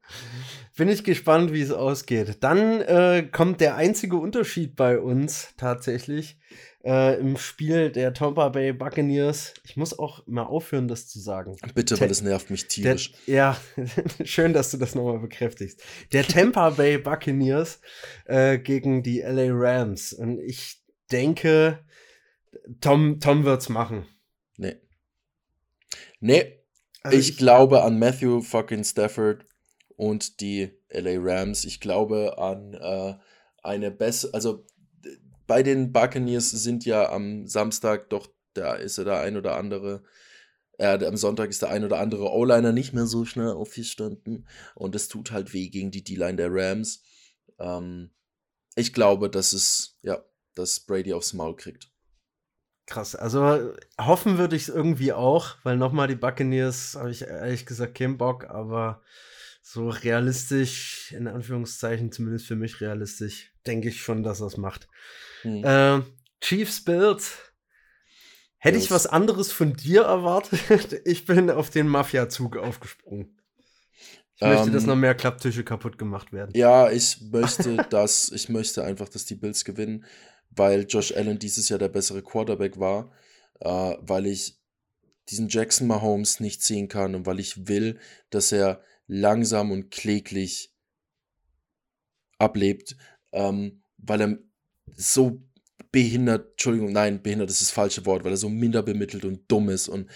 Bin 0.76 0.88
ich 0.88 1.02
gespannt, 1.02 1.52
wie 1.52 1.62
es 1.62 1.72
ausgeht. 1.72 2.36
Dann 2.44 2.82
äh, 2.82 3.28
kommt 3.32 3.60
der 3.60 3.74
einzige 3.74 4.16
Unterschied 4.16 4.76
bei 4.76 5.00
uns 5.00 5.54
tatsächlich 5.56 6.38
äh, 6.88 7.20
im 7.20 7.36
Spiel 7.36 7.90
der 7.90 8.14
Tampa 8.14 8.48
Bay 8.48 8.72
Buccaneers. 8.72 9.52
Ich 9.64 9.76
muss 9.76 9.98
auch 9.98 10.26
mal 10.26 10.44
aufhören, 10.44 10.88
das 10.88 11.06
zu 11.06 11.20
sagen. 11.20 11.54
Bitte, 11.74 12.00
weil 12.00 12.08
das 12.08 12.22
nervt 12.22 12.48
mich 12.48 12.66
tierisch. 12.66 13.12
Der, 13.26 13.34
ja, 13.34 13.60
schön, 14.24 14.54
dass 14.54 14.70
du 14.70 14.78
das 14.78 14.94
nochmal 14.94 15.18
bekräftigst. 15.18 15.82
Der 16.12 16.24
Tampa 16.24 16.70
Bay 16.70 16.96
Buccaneers 16.96 17.80
äh, 18.24 18.58
gegen 18.58 19.02
die 19.02 19.20
LA 19.20 19.48
Rams. 19.50 20.14
Und 20.14 20.40
ich 20.40 20.82
denke, 21.12 21.84
Tom, 22.80 23.20
Tom 23.20 23.44
wird's 23.44 23.68
machen. 23.68 24.06
Nee. 24.56 24.76
Nee. 26.20 26.62
Also 27.02 27.18
ich, 27.18 27.30
ich 27.30 27.36
glaube 27.36 27.82
an 27.82 27.98
Matthew 27.98 28.40
fucking 28.40 28.84
Stafford 28.84 29.44
und 29.96 30.40
die 30.40 30.70
LA 30.90 31.16
Rams. 31.18 31.66
Ich 31.66 31.80
glaube 31.80 32.38
an 32.38 32.72
äh, 32.72 33.14
eine 33.62 33.90
bessere, 33.90 34.32
also 34.32 34.64
bei 35.48 35.64
den 35.64 35.92
Buccaneers 35.92 36.50
sind 36.50 36.84
ja 36.84 37.10
am 37.10 37.48
Samstag 37.48 38.10
doch, 38.10 38.28
da 38.54 38.74
ist 38.74 38.98
ja 38.98 39.04
der 39.04 39.20
ein 39.20 39.36
oder 39.36 39.56
andere, 39.56 40.04
äh, 40.78 41.04
am 41.04 41.16
Sonntag 41.16 41.48
ist 41.48 41.62
der 41.62 41.70
ein 41.70 41.84
oder 41.84 41.98
andere 41.98 42.30
O-Liner 42.30 42.70
nicht 42.70 42.92
mehr 42.92 43.06
so 43.06 43.24
schnell 43.24 43.50
aufgestanden 43.50 44.46
und 44.76 44.94
es 44.94 45.08
tut 45.08 45.32
halt 45.32 45.52
weh 45.52 45.70
gegen 45.70 45.90
die 45.90 46.04
D-Line 46.04 46.36
der 46.36 46.50
Rams. 46.52 47.02
Ähm, 47.58 48.10
ich 48.76 48.92
glaube, 48.92 49.30
dass 49.30 49.52
es, 49.52 49.98
ja, 50.02 50.22
dass 50.54 50.80
Brady 50.80 51.14
aufs 51.14 51.32
Maul 51.32 51.56
kriegt. 51.56 51.90
Krass, 52.86 53.16
also 53.16 53.74
hoffen 53.98 54.38
würde 54.38 54.54
ich 54.54 54.62
es 54.62 54.68
irgendwie 54.68 55.12
auch, 55.12 55.56
weil 55.62 55.76
nochmal 55.76 56.08
die 56.08 56.14
Buccaneers 56.14 56.94
habe 56.94 57.10
ich 57.10 57.22
ehrlich 57.22 57.66
gesagt 57.66 57.96
keinen 57.96 58.18
Bock, 58.18 58.44
aber 58.44 59.02
so 59.62 59.88
realistisch, 59.88 61.12
in 61.12 61.26
Anführungszeichen, 61.26 62.12
zumindest 62.12 62.46
für 62.46 62.56
mich 62.56 62.80
realistisch, 62.80 63.52
denke 63.66 63.88
ich 63.88 64.00
schon, 64.00 64.22
dass 64.22 64.40
er 64.40 64.46
es 64.46 64.56
macht. 64.56 64.88
Hm. 65.42 65.64
Äh, 65.64 66.02
Chiefs 66.40 66.84
Bills. 66.84 67.34
Hätte 68.60 68.78
ich 68.78 68.90
was 68.90 69.06
anderes 69.06 69.52
von 69.52 69.74
dir 69.74 70.02
erwartet? 70.02 71.02
ich 71.04 71.26
bin 71.26 71.50
auf 71.50 71.70
den 71.70 71.86
Mafia-Zug 71.86 72.56
aufgesprungen. 72.56 73.38
Ich 74.34 74.42
möchte, 74.42 74.66
ähm, 74.66 74.72
dass 74.72 74.86
noch 74.86 74.96
mehr 74.96 75.14
Klapptische 75.14 75.64
kaputt 75.64 75.98
gemacht 75.98 76.32
werden. 76.32 76.52
Ja, 76.54 76.90
ich 76.90 77.20
möchte, 77.30 77.76
dass, 77.90 78.30
ich 78.30 78.48
möchte 78.48 78.84
einfach, 78.84 79.08
dass 79.08 79.24
die 79.24 79.36
Bills 79.36 79.64
gewinnen 79.64 80.04
weil 80.50 80.86
Josh 80.88 81.12
Allen 81.12 81.38
dieses 81.38 81.68
Jahr 81.68 81.78
der 81.78 81.88
bessere 81.88 82.22
Quarterback 82.22 82.78
war, 82.78 83.12
äh, 83.60 83.94
weil 84.00 84.26
ich 84.26 84.58
diesen 85.28 85.48
Jackson 85.48 85.86
Mahomes 85.86 86.40
nicht 86.40 86.62
sehen 86.62 86.88
kann 86.88 87.14
und 87.14 87.26
weil 87.26 87.38
ich 87.38 87.68
will, 87.68 87.98
dass 88.30 88.52
er 88.52 88.82
langsam 89.06 89.70
und 89.70 89.90
kläglich 89.90 90.74
ablebt, 92.38 92.96
ähm, 93.32 93.82
weil 93.98 94.20
er 94.20 94.38
so 94.96 95.42
behindert, 95.90 96.52
Entschuldigung, 96.52 96.92
nein, 96.92 97.22
behindert 97.22 97.50
ist 97.50 97.62
das 97.62 97.70
falsche 97.70 98.04
Wort, 98.06 98.24
weil 98.24 98.32
er 98.32 98.36
so 98.36 98.48
minder 98.48 98.82
bemittelt 98.82 99.24
und 99.24 99.50
dumm 99.50 99.70
ist 99.70 99.88
und, 99.88 100.08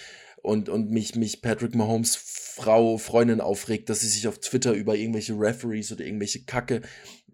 und, 0.42 0.68
und 0.68 0.90
mich, 0.90 1.14
mich 1.14 1.40
Patrick 1.42 1.74
Mahomes 1.74 2.16
Frau, 2.16 2.98
Freundin 2.98 3.40
aufregt, 3.40 3.88
dass 3.88 4.00
sie 4.00 4.08
sich 4.08 4.28
auf 4.28 4.38
Twitter 4.38 4.72
über 4.72 4.94
irgendwelche 4.94 5.32
Referees 5.32 5.92
oder 5.92 6.04
irgendwelche 6.04 6.44
Kacke. 6.44 6.82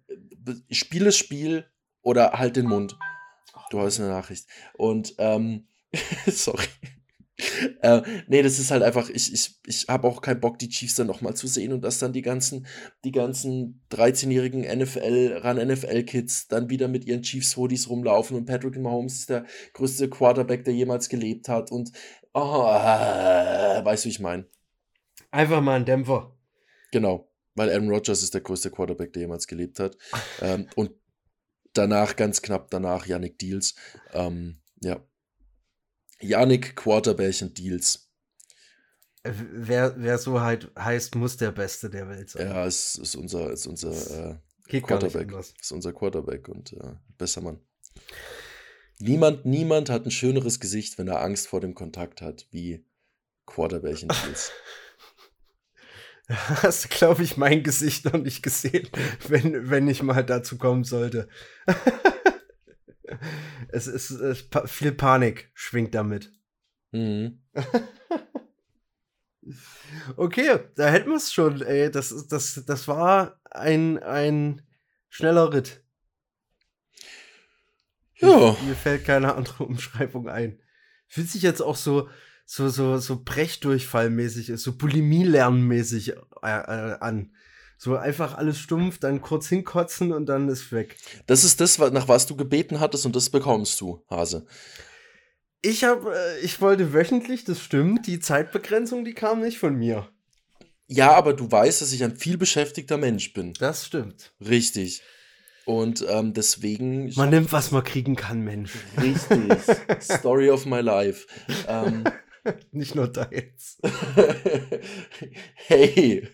Äh, 0.09 0.75
Spiel 0.75 1.07
ist 1.07 1.17
Spiel, 1.17 1.65
oder 2.09 2.33
halt 2.33 2.57
den 2.57 2.67
Mund. 2.67 2.97
Du 3.71 3.81
hast 3.81 4.01
eine 4.01 4.09
Nachricht. 4.09 4.47
Und, 4.79 5.15
ähm, 5.19 5.67
sorry. 6.27 6.65
äh, 7.83 8.03
nee, 8.27 8.43
das 8.43 8.59
ist 8.59 8.71
halt 8.71 8.83
einfach, 8.83 9.09
ich, 9.11 9.33
ich, 9.33 9.59
ich 9.67 9.87
habe 9.89 10.09
auch 10.09 10.21
keinen 10.21 10.41
Bock, 10.41 10.59
die 10.59 10.69
Chiefs 10.69 10.97
dann 10.97 11.07
nochmal 11.07 11.35
zu 11.35 11.47
sehen 11.47 11.73
und 11.73 11.83
dass 11.83 11.99
dann 11.99 12.13
die 12.13 12.23
ganzen, 12.23 12.67
die 13.05 13.13
ganzen 13.13 13.83
13-jährigen 13.91 14.63
NFL, 14.63 15.41
ran 15.43 15.57
NFL-Kids 15.57 16.49
dann 16.49 16.71
wieder 16.71 16.89
mit 16.89 17.05
ihren 17.05 17.23
Chiefs-Hoodies 17.23 17.89
rumlaufen 17.89 18.37
und 18.37 18.47
Patrick 18.47 18.77
Mahomes 18.79 19.21
ist 19.21 19.31
der 19.31 19.47
größte 19.73 20.09
Quarterback, 20.09 20.65
der 20.65 20.75
jemals 20.75 21.09
gelebt 21.09 21.49
hat 21.49 21.71
und, 21.71 21.93
oh, 22.35 22.65
weißt 22.65 24.05
du, 24.05 24.07
wie 24.07 24.13
ich 24.13 24.21
meine? 24.21 24.47
Einfach 25.31 25.61
mal 25.61 25.77
ein 25.77 25.85
Dämpfer. 25.85 26.35
Genau, 26.93 27.31
weil 27.55 27.71
Aaron 27.71 27.91
Rodgers 27.91 28.23
ist 28.23 28.35
der 28.35 28.41
größte 28.41 28.71
Quarterback, 28.71 29.13
der 29.13 29.23
jemals 29.23 29.47
gelebt 29.47 29.81
hat. 29.81 29.97
ähm, 30.41 30.67
und 30.75 30.93
danach, 31.73 32.17
ganz 32.17 32.43
knapp 32.43 32.71
danach, 32.71 33.07
Yannick 33.07 33.39
Deals. 33.39 33.75
Ähm, 34.13 34.59
ja. 34.81 35.01
Yannick 36.21 36.77
Quarterbärchen 36.77 37.55
Deals. 37.55 38.11
Äh, 39.23 39.33
wer, 39.53 39.95
wer 39.97 40.19
so 40.19 40.41
halt 40.41 40.71
heißt, 40.79 41.15
muss 41.15 41.37
der 41.37 41.53
Beste 41.53 41.91
der 41.91 42.09
Welt 42.09 42.31
sein. 42.31 42.47
Ja, 42.47 42.67
es 42.67 42.97
ist 42.97 43.15
unser, 43.15 43.51
ist 43.51 43.67
unser 43.67 43.93
äh, 44.31 44.81
Quarterback. 44.81 45.33
Ist 45.33 45.73
unser 45.73 45.93
Quarterback 45.93 46.49
und 46.49 46.73
äh, 46.73 46.95
besser 47.17 47.41
Mann. 47.41 47.61
Niemand, 49.01 49.47
niemand 49.47 49.91
hat 49.91 50.05
ein 50.05 50.11
schöneres 50.11 50.59
Gesicht, 50.59 50.99
wenn 50.99 51.09
er 51.09 51.21
Angst 51.21 51.47
vor 51.47 51.61
dem 51.61 51.75
Kontakt 51.75 52.21
hat, 52.21 52.47
wie 52.51 52.85
Quarterbärchen 53.47 54.09
Deals. 54.09 54.51
hast 56.29 56.85
du, 56.85 56.89
glaube 56.89 57.23
ich, 57.23 57.37
mein 57.37 57.63
Gesicht 57.63 58.05
noch 58.05 58.21
nicht 58.21 58.43
gesehen, 58.43 58.89
wenn, 59.29 59.71
wenn 59.71 59.89
ich 59.89 60.03
mal 60.03 60.23
dazu 60.23 60.59
kommen 60.59 60.85
sollte. 60.85 61.29
es 63.69 63.87
ist, 63.87 64.11
es 64.11 64.49
viel 64.67 64.93
Panik 64.93 65.51
schwingt 65.55 65.95
damit. 65.95 66.33
Mhm. 66.93 67.41
okay, 70.17 70.59
da 70.77 70.89
hätten 70.89 71.11
wir 71.11 71.17
es 71.17 71.33
schon, 71.33 71.63
ey. 71.63 71.91
Das, 71.91 72.29
das, 72.29 72.63
das 72.67 72.89
war 72.89 73.41
ein, 73.51 73.99
ein 73.99 74.63
schneller 75.09 75.53
Ritt. 75.53 75.83
Ja. 78.17 78.57
Mir 78.67 78.75
fällt 78.75 79.05
keine 79.05 79.35
andere 79.35 79.65
Umschreibung 79.65 80.29
ein. 80.29 80.61
Fühlt 81.07 81.29
sich 81.29 81.43
jetzt 81.43 81.63
auch 81.63 81.77
so, 81.77 82.09
so, 82.45 82.69
so, 82.69 82.99
so 82.99 83.23
Brechdurchfallmäßig 83.23 84.51
ist, 84.51 84.63
so 84.63 84.77
Bulimie-Lernmäßig 84.77 86.11
äh, 86.11 86.15
äh, 86.43 86.99
an. 87.01 87.33
So 87.79 87.97
einfach 87.97 88.37
alles 88.37 88.59
stumpf, 88.59 88.99
dann 88.99 89.23
kurz 89.23 89.49
hinkotzen 89.49 90.13
und 90.13 90.27
dann 90.27 90.49
ist 90.49 90.73
weg. 90.73 90.97
Das 91.27 91.45
ist 91.45 91.61
das, 91.61 91.79
nach 91.79 92.09
was 92.09 92.27
du 92.27 92.37
gebeten 92.37 92.81
hattest 92.81 93.07
und 93.07 93.15
das 93.15 93.31
bekommst 93.31 93.81
du, 93.81 94.05
Hase. 94.11 94.47
Ich 95.63 95.85
habe, 95.85 96.15
äh, 96.15 96.41
ich 96.41 96.61
wollte 96.61 96.93
wöchentlich, 96.93 97.45
das 97.45 97.61
stimmt. 97.61 98.07
Die 98.07 98.21
Zeitbegrenzung, 98.21 99.05
die 99.05 99.15
kam 99.15 99.41
nicht 99.41 99.59
von 99.59 99.77
mir. 99.77 100.09
Ja, 100.89 101.13
aber 101.13 101.35
du 101.35 101.51
weißt, 101.51 101.81
dass 101.81 101.93
ich 101.93 102.03
ein 102.03 102.17
viel 102.17 102.37
beschäftigter 102.37 102.97
Mensch 102.97 103.33
bin. 103.33 103.55
Das 103.55 103.87
stimmt. 103.87 104.33
Richtig. 104.41 105.03
Und 105.65 106.05
ähm, 106.09 106.33
deswegen. 106.33 107.13
Man 107.15 107.31
nimmt, 107.31 107.53
was 107.53 107.71
man 107.71 107.85
kriegen 107.85 108.17
kann, 108.17 108.41
Mensch. 108.41 108.73
Richtig. 109.01 109.53
Story 110.01 110.51
of 110.51 110.65
my 110.65 110.81
life. 110.81 111.27
Ähm, 111.67 112.05
Nicht 112.73 112.95
nur 112.95 113.09
deins. 113.09 113.79
hey, 115.55 116.29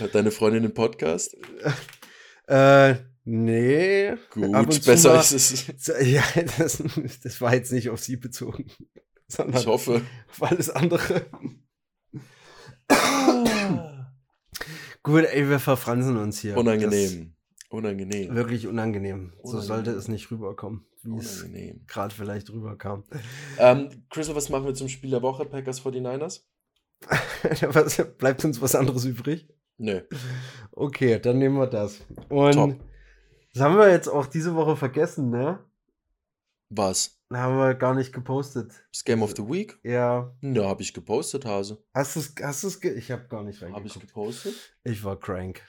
hat 0.00 0.14
deine 0.14 0.30
Freundin 0.30 0.64
einen 0.64 0.74
Podcast? 0.74 1.36
Äh, 2.46 2.96
nee. 3.22 4.12
Gut, 4.34 4.84
besser 4.84 5.14
mal, 5.14 5.20
ist 5.20 5.32
es. 5.32 5.66
Ja, 6.04 6.24
das, 6.58 6.82
das, 7.22 7.40
war 7.40 7.54
jetzt 7.54 7.70
nicht 7.70 7.88
auf 7.88 8.00
sie 8.00 8.16
bezogen. 8.16 8.66
Ich 9.28 9.66
hoffe. 9.66 10.02
Auf 10.30 10.42
alles 10.42 10.68
andere. 10.68 11.26
Gut, 15.04 15.26
ey, 15.26 15.48
wir 15.48 15.60
verfransen 15.60 16.16
uns 16.16 16.40
hier. 16.40 16.56
Unangenehm. 16.56 17.36
Das 17.60 17.70
unangenehm. 17.70 18.34
Wirklich 18.34 18.66
unangenehm. 18.66 19.32
unangenehm. 19.38 19.40
So 19.44 19.60
sollte 19.60 19.92
es 19.92 20.08
nicht 20.08 20.32
rüberkommen 20.32 20.84
wie 21.02 21.18
es 21.18 21.46
gerade 21.86 22.14
vielleicht 22.14 22.50
rüberkam. 22.50 23.04
Ähm, 23.58 24.04
Chris, 24.10 24.34
was 24.34 24.48
machen 24.48 24.66
wir 24.66 24.74
zum 24.74 24.88
Spiel 24.88 25.10
der 25.10 25.22
Woche? 25.22 25.44
Packers 25.44 25.82
49ers? 25.82 26.42
was, 27.68 28.04
bleibt 28.18 28.44
uns 28.44 28.60
was 28.60 28.74
anderes 28.74 29.04
übrig? 29.04 29.48
Nö. 29.80 30.02
Okay, 30.72 31.18
dann 31.18 31.38
nehmen 31.38 31.56
wir 31.56 31.66
das. 31.66 32.02
Und 32.28 32.52
Top. 32.52 32.76
das 33.54 33.62
haben 33.62 33.78
wir 33.78 33.90
jetzt 33.90 34.08
auch 34.08 34.26
diese 34.26 34.54
Woche 34.54 34.76
vergessen, 34.76 35.30
ne? 35.30 35.58
Was? 36.68 37.18
Haben 37.32 37.56
wir 37.56 37.74
gar 37.74 37.94
nicht 37.94 38.12
gepostet. 38.12 38.72
Das 38.92 39.04
Game 39.04 39.22
of 39.22 39.34
the 39.34 39.42
Week? 39.42 39.78
Ja. 39.82 40.36
Ja, 40.42 40.68
habe 40.68 40.82
ich 40.82 40.92
gepostet, 40.92 41.46
Hase. 41.46 41.82
Hast 41.94 42.14
du 42.14 42.20
es 42.20 42.34
hast 42.42 42.62
du's 42.62 42.84
Ich 42.84 43.10
habe 43.10 43.26
gar 43.28 43.42
nicht 43.42 43.62
reingeguckt. 43.62 43.76
Habe 43.76 43.86
ich 43.86 44.06
gepostet? 44.06 44.54
Ich 44.84 45.02
war 45.02 45.18
crank. 45.18 45.62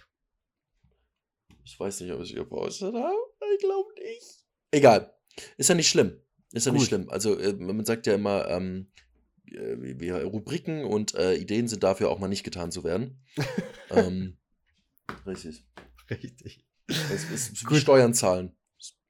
Ich 1.64 1.80
weiß 1.80 2.02
nicht, 2.02 2.12
ob 2.12 2.22
ich 2.22 2.36
gepostet 2.36 2.94
habe. 2.94 3.16
Ich 3.54 3.60
glaube 3.60 3.94
nicht. 3.98 4.46
Egal. 4.72 5.14
Ist 5.56 5.70
ja 5.70 5.76
nicht 5.76 5.90
schlimm. 5.90 6.20
Ist 6.52 6.66
ja 6.66 6.74
Gut. 6.74 6.82
nicht 6.82 6.90
schlimm. 6.90 7.10
Also, 7.10 7.40
äh, 7.40 7.54
man 7.54 7.86
sagt 7.86 8.08
ja 8.08 8.16
immer, 8.16 8.50
ähm, 8.50 8.92
äh, 9.56 10.24
Rubriken 10.24 10.86
und 10.86 11.16
äh, 11.16 11.36
Ideen 11.36 11.68
sind 11.68 11.84
dafür 11.84 12.10
auch 12.10 12.20
mal 12.20 12.28
nicht 12.28 12.44
getan 12.44 12.72
zu 12.72 12.84
werden. 12.84 13.20
ähm, 13.90 14.38
richtig. 15.26 15.66
Richtig. 16.10 16.66
Das 16.88 17.30
ist 17.32 17.70
wie 17.70 17.80
Steuern 17.80 18.14
zahlen. 18.14 18.56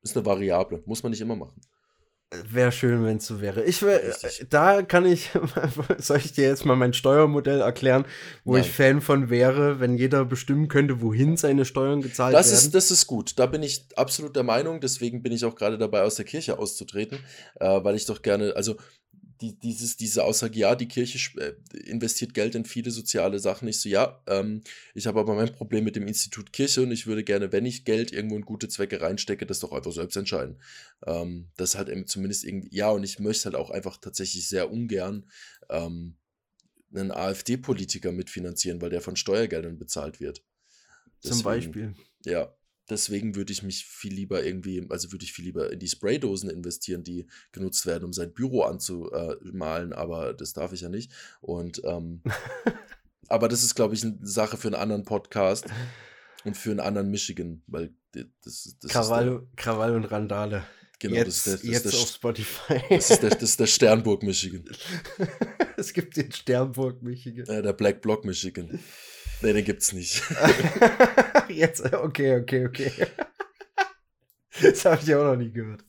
Ist 0.03 0.15
eine 0.15 0.25
Variable. 0.25 0.83
Muss 0.85 1.03
man 1.03 1.11
nicht 1.11 1.21
immer 1.21 1.35
machen. 1.35 1.61
Wäre 2.49 2.71
schön, 2.71 3.03
wenn 3.03 3.17
es 3.17 3.27
so 3.27 3.41
wäre. 3.41 3.65
Ich 3.65 3.81
wär, 3.81 3.99
da 4.49 4.83
kann 4.83 5.05
ich, 5.05 5.31
soll 5.97 6.17
ich 6.17 6.31
dir 6.31 6.45
jetzt 6.45 6.63
mal 6.65 6.77
mein 6.77 6.93
Steuermodell 6.93 7.59
erklären, 7.59 8.05
wo 8.45 8.53
Nein. 8.53 8.61
ich 8.61 8.71
Fan 8.71 9.01
von 9.01 9.29
wäre, 9.29 9.81
wenn 9.81 9.97
jeder 9.97 10.23
bestimmen 10.23 10.69
könnte, 10.69 11.01
wohin 11.01 11.35
seine 11.35 11.65
Steuern 11.65 12.01
gezahlt 12.01 12.33
das 12.33 12.47
werden. 12.47 12.57
Ist, 12.59 12.73
das 12.75 12.89
ist 12.89 13.05
gut. 13.05 13.37
Da 13.37 13.47
bin 13.47 13.63
ich 13.63 13.85
absolut 13.97 14.33
der 14.37 14.43
Meinung. 14.43 14.79
Deswegen 14.79 15.21
bin 15.21 15.33
ich 15.33 15.43
auch 15.43 15.55
gerade 15.55 15.77
dabei, 15.77 16.03
aus 16.03 16.15
der 16.15 16.23
Kirche 16.23 16.57
auszutreten, 16.57 17.19
äh, 17.59 17.83
weil 17.83 17.95
ich 17.95 18.05
doch 18.05 18.21
gerne, 18.21 18.55
also 18.55 18.77
die, 19.41 19.57
dieses, 19.57 19.97
diese 19.97 20.23
Aussage, 20.23 20.59
ja, 20.59 20.75
die 20.75 20.87
Kirche 20.87 21.19
äh, 21.39 21.53
investiert 21.79 22.33
Geld 22.33 22.53
in 22.53 22.63
viele 22.63 22.91
soziale 22.91 23.39
Sachen. 23.39 23.67
Ich 23.67 23.81
so, 23.81 23.89
ja, 23.89 24.21
ähm, 24.27 24.61
ich 24.93 25.07
habe 25.07 25.19
aber 25.19 25.33
mein 25.33 25.51
Problem 25.51 25.83
mit 25.83 25.95
dem 25.95 26.07
Institut 26.07 26.53
Kirche 26.53 26.83
und 26.83 26.91
ich 26.91 27.07
würde 27.07 27.23
gerne, 27.23 27.51
wenn 27.51 27.65
ich 27.65 27.83
Geld 27.83 28.11
irgendwo 28.11 28.35
in 28.35 28.45
gute 28.45 28.69
Zwecke 28.69 29.01
reinstecke, 29.01 29.45
das 29.45 29.59
doch 29.59 29.71
einfach 29.71 29.91
selbst 29.91 30.15
entscheiden. 30.15 30.61
Ähm, 31.05 31.49
das 31.57 31.75
halt 31.75 31.91
zumindest 32.07 32.43
irgendwie, 32.43 32.75
ja, 32.75 32.89
und 32.91 33.03
ich 33.03 33.19
möchte 33.19 33.45
halt 33.45 33.55
auch 33.55 33.71
einfach 33.71 33.97
tatsächlich 33.97 34.47
sehr 34.47 34.71
ungern 34.71 35.29
ähm, 35.69 36.17
einen 36.93 37.11
AfD-Politiker 37.11 38.11
mitfinanzieren, 38.11 38.81
weil 38.81 38.89
der 38.91 39.01
von 39.01 39.15
Steuergeldern 39.15 39.79
bezahlt 39.79 40.19
wird. 40.19 40.43
Deswegen, 41.23 41.35
Zum 41.35 41.43
Beispiel. 41.43 41.95
Ja, 42.25 42.53
Deswegen 42.91 43.35
würde 43.37 43.53
ich 43.53 43.63
mich 43.63 43.85
viel 43.85 44.13
lieber 44.13 44.43
irgendwie, 44.43 44.85
also 44.89 45.13
würde 45.13 45.23
ich 45.23 45.31
viel 45.31 45.45
lieber 45.45 45.71
in 45.71 45.79
die 45.79 45.87
Spraydosen 45.87 46.49
investieren, 46.49 47.05
die 47.05 47.25
genutzt 47.53 47.85
werden, 47.85 48.03
um 48.03 48.11
sein 48.11 48.33
Büro 48.33 48.63
anzumalen, 48.63 49.93
aber 49.93 50.33
das 50.33 50.51
darf 50.51 50.73
ich 50.73 50.81
ja 50.81 50.89
nicht. 50.89 51.09
Und 51.39 51.81
ähm, 51.85 52.21
aber 53.29 53.47
das 53.47 53.63
ist, 53.63 53.75
glaube 53.75 53.93
ich, 53.93 54.03
eine 54.03 54.17
Sache 54.21 54.57
für 54.57 54.67
einen 54.67 54.75
anderen 54.75 55.05
Podcast 55.05 55.67
und 56.43 56.57
für 56.57 56.71
einen 56.71 56.81
anderen 56.81 57.09
Michigan, 57.09 57.61
weil 57.67 57.93
das, 58.43 58.75
das 58.81 58.91
Krawall, 58.91 59.27
ist 59.27 59.33
der, 59.35 59.47
Krawall 59.55 59.95
und 59.95 60.03
Randale. 60.11 60.65
Genau, 60.99 61.15
jetzt, 61.15 61.47
das 61.47 61.63
ist 61.63 61.63
der, 61.63 61.71
das 61.71 61.83
jetzt 61.83 61.93
ist 61.93 62.03
auf 62.03 62.09
Spotify. 62.09 62.81
Das 62.89 63.09
ist 63.09 63.23
der, 63.23 63.29
das 63.29 63.43
ist 63.43 63.59
der 63.61 63.67
Sternburg 63.67 64.21
Michigan. 64.21 64.65
es 65.77 65.93
gibt 65.93 66.17
den 66.17 66.29
Sternburg 66.29 67.01
Michigan. 67.01 67.47
Äh, 67.47 67.61
der 67.61 67.71
Black 67.71 68.01
Block 68.01 68.25
Michigan. 68.25 68.81
Nee, 69.41 69.53
den 69.53 69.65
gibt's 69.65 69.93
nicht. 69.93 70.21
Jetzt, 71.49 71.93
okay, 71.93 72.39
okay, 72.41 72.65
okay. 72.65 72.91
Das 74.61 74.85
habe 74.85 75.01
ich 75.03 75.15
auch 75.15 75.23
noch 75.23 75.35
nie 75.35 75.51
gehört. 75.51 75.83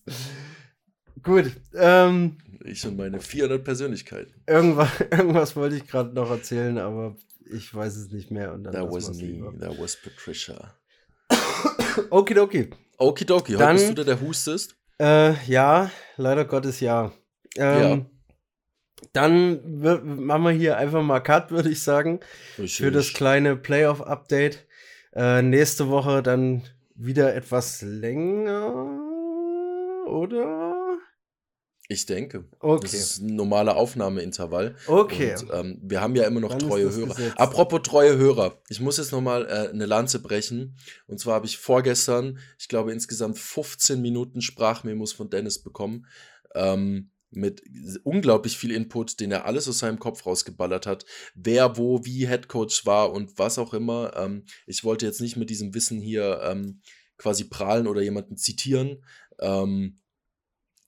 Gut. 1.22 1.52
Ähm, 1.74 2.38
ich 2.64 2.84
und 2.86 2.96
meine 2.96 3.20
400 3.20 3.62
Persönlichkeiten. 3.62 4.34
Irgendwas, 4.46 4.88
irgendwas 5.10 5.56
wollte 5.56 5.76
ich 5.76 5.86
gerade 5.86 6.14
noch 6.14 6.30
erzählen, 6.30 6.78
aber 6.78 7.16
ich 7.52 7.74
weiß 7.74 7.96
es 7.96 8.10
nicht 8.10 8.30
mehr. 8.30 8.52
Und 8.52 8.64
dann 8.64 8.72
that 8.72 8.90
was 8.90 9.10
me, 9.16 9.26
lieber. 9.26 9.52
that 9.58 9.78
was 9.78 9.96
Patricia. 9.96 10.74
Okidoki. 12.10 12.70
Okidoki, 12.98 13.54
heute 13.54 13.72
bist 13.72 13.88
du 13.90 13.94
der, 13.94 14.04
der 14.04 14.20
hustest? 14.20 14.76
Äh, 15.00 15.34
ja, 15.46 15.90
leider 16.16 16.44
Gottes 16.44 16.80
ja. 16.80 17.12
Ähm, 17.56 17.82
ja. 17.82 18.06
Dann 19.12 19.80
machen 19.80 20.44
wir 20.44 20.50
hier 20.50 20.76
einfach 20.76 21.02
mal 21.02 21.20
Cut, 21.20 21.50
würde 21.50 21.70
ich 21.70 21.82
sagen. 21.82 22.20
Richtig. 22.58 22.76
Für 22.76 22.90
das 22.90 23.12
kleine 23.12 23.56
Playoff-Update. 23.56 24.66
Äh, 25.14 25.42
nächste 25.42 25.88
Woche 25.88 26.22
dann 26.22 26.62
wieder 26.94 27.34
etwas 27.34 27.82
länger, 27.82 28.98
oder? 30.06 30.82
Ich 31.88 32.06
denke. 32.06 32.44
Okay. 32.58 32.80
Das 32.82 32.94
ist 32.94 33.18
ein 33.20 33.36
normaler 33.36 33.76
Aufnahmeintervall. 33.76 34.76
Okay. 34.86 35.34
Und, 35.38 35.50
ähm, 35.52 35.78
wir 35.82 36.00
haben 36.00 36.16
ja 36.16 36.24
immer 36.24 36.40
noch 36.40 36.52
Wann 36.52 36.60
treue 36.60 36.90
Hörer. 36.90 37.14
Gesetzt? 37.14 37.38
Apropos 37.38 37.82
treue 37.82 38.16
Hörer. 38.16 38.62
Ich 38.70 38.80
muss 38.80 38.96
jetzt 38.96 39.12
nochmal 39.12 39.46
äh, 39.46 39.68
eine 39.68 39.84
Lanze 39.84 40.20
brechen. 40.20 40.76
Und 41.06 41.20
zwar 41.20 41.34
habe 41.34 41.46
ich 41.46 41.58
vorgestern, 41.58 42.38
ich 42.58 42.68
glaube, 42.68 42.92
insgesamt 42.92 43.38
15 43.38 44.00
Minuten 44.00 44.40
Sprachmemos 44.40 45.12
von 45.12 45.28
Dennis 45.28 45.62
bekommen. 45.62 46.06
Ähm, 46.54 47.10
mit 47.32 47.62
unglaublich 48.04 48.56
viel 48.58 48.72
Input, 48.72 49.20
den 49.20 49.32
er 49.32 49.46
alles 49.46 49.68
aus 49.68 49.78
seinem 49.78 49.98
Kopf 49.98 50.26
rausgeballert 50.26 50.86
hat, 50.86 51.04
wer 51.34 51.76
wo 51.76 52.04
wie 52.04 52.28
Headcoach 52.28 52.82
war 52.84 53.12
und 53.12 53.38
was 53.38 53.58
auch 53.58 53.74
immer. 53.74 54.16
Ähm, 54.16 54.44
ich 54.66 54.84
wollte 54.84 55.06
jetzt 55.06 55.20
nicht 55.20 55.36
mit 55.36 55.50
diesem 55.50 55.74
Wissen 55.74 56.00
hier 56.00 56.40
ähm, 56.44 56.80
quasi 57.18 57.44
prahlen 57.44 57.86
oder 57.86 58.02
jemanden 58.02 58.36
zitieren. 58.36 59.04
Ähm, 59.40 59.98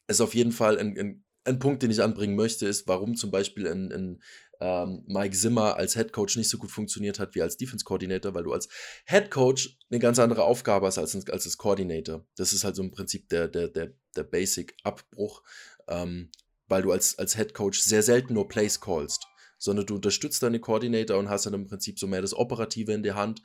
ist 0.06 0.20
auf 0.20 0.34
jeden 0.34 0.52
Fall 0.52 0.78
ein, 0.78 0.98
ein, 0.98 1.24
ein, 1.44 1.58
Punkt, 1.58 1.82
den 1.82 1.90
ich 1.90 2.02
anbringen 2.02 2.36
möchte, 2.36 2.66
ist, 2.66 2.86
warum 2.88 3.16
zum 3.16 3.30
Beispiel 3.30 3.66
ein, 3.66 3.90
ein 3.92 4.22
ähm, 4.64 5.04
Mike 5.06 5.36
Zimmer 5.36 5.76
als 5.76 5.96
Headcoach 5.96 6.36
nicht 6.36 6.48
so 6.48 6.58
gut 6.58 6.70
funktioniert 6.70 7.18
hat 7.18 7.34
wie 7.34 7.42
als 7.42 7.56
Defense 7.56 7.84
Coordinator, 7.84 8.34
weil 8.34 8.44
du 8.44 8.52
als 8.52 8.68
Headcoach 9.04 9.76
eine 9.90 9.98
ganz 9.98 10.18
andere 10.18 10.44
Aufgabe 10.44 10.86
hast 10.86 10.98
als, 10.98 11.14
als 11.14 11.28
als 11.28 11.58
Coordinator. 11.58 12.24
Das 12.36 12.52
ist 12.52 12.64
halt 12.64 12.76
so 12.76 12.82
im 12.82 12.90
Prinzip 12.90 13.28
der, 13.28 13.48
der, 13.48 13.68
der, 13.68 13.92
der 14.16 14.24
Basic-Abbruch 14.24 15.42
ähm, 15.88 16.30
weil 16.68 16.82
du 16.82 16.92
als, 16.92 17.18
als 17.18 17.36
Head 17.36 17.54
Coach 17.54 17.80
sehr 17.80 18.02
selten 18.02 18.34
nur 18.34 18.48
Plays 18.48 18.80
callst, 18.80 19.26
sondern 19.58 19.86
du 19.86 19.94
unterstützt 19.94 20.42
deine 20.42 20.60
Coordinator 20.60 21.18
und 21.18 21.28
hast 21.28 21.46
dann 21.46 21.54
im 21.54 21.66
Prinzip 21.66 21.98
so 21.98 22.06
mehr 22.06 22.22
das 22.22 22.34
Operative 22.34 22.92
in 22.92 23.02
der 23.02 23.16
Hand, 23.16 23.42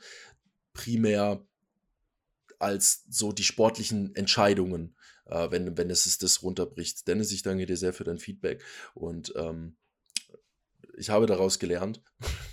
primär 0.72 1.44
als 2.58 3.04
so 3.08 3.32
die 3.32 3.44
sportlichen 3.44 4.14
Entscheidungen, 4.14 4.96
äh, 5.26 5.50
wenn, 5.50 5.76
wenn 5.76 5.90
es 5.90 6.18
das 6.18 6.42
runterbricht. 6.42 7.06
Dennis, 7.08 7.32
ich 7.32 7.42
danke 7.42 7.66
dir 7.66 7.76
sehr 7.76 7.92
für 7.92 8.04
dein 8.04 8.18
Feedback 8.18 8.62
und 8.94 9.32
ähm, 9.36 9.76
ich 11.00 11.10
habe 11.10 11.26
daraus 11.26 11.58
gelernt. 11.58 12.02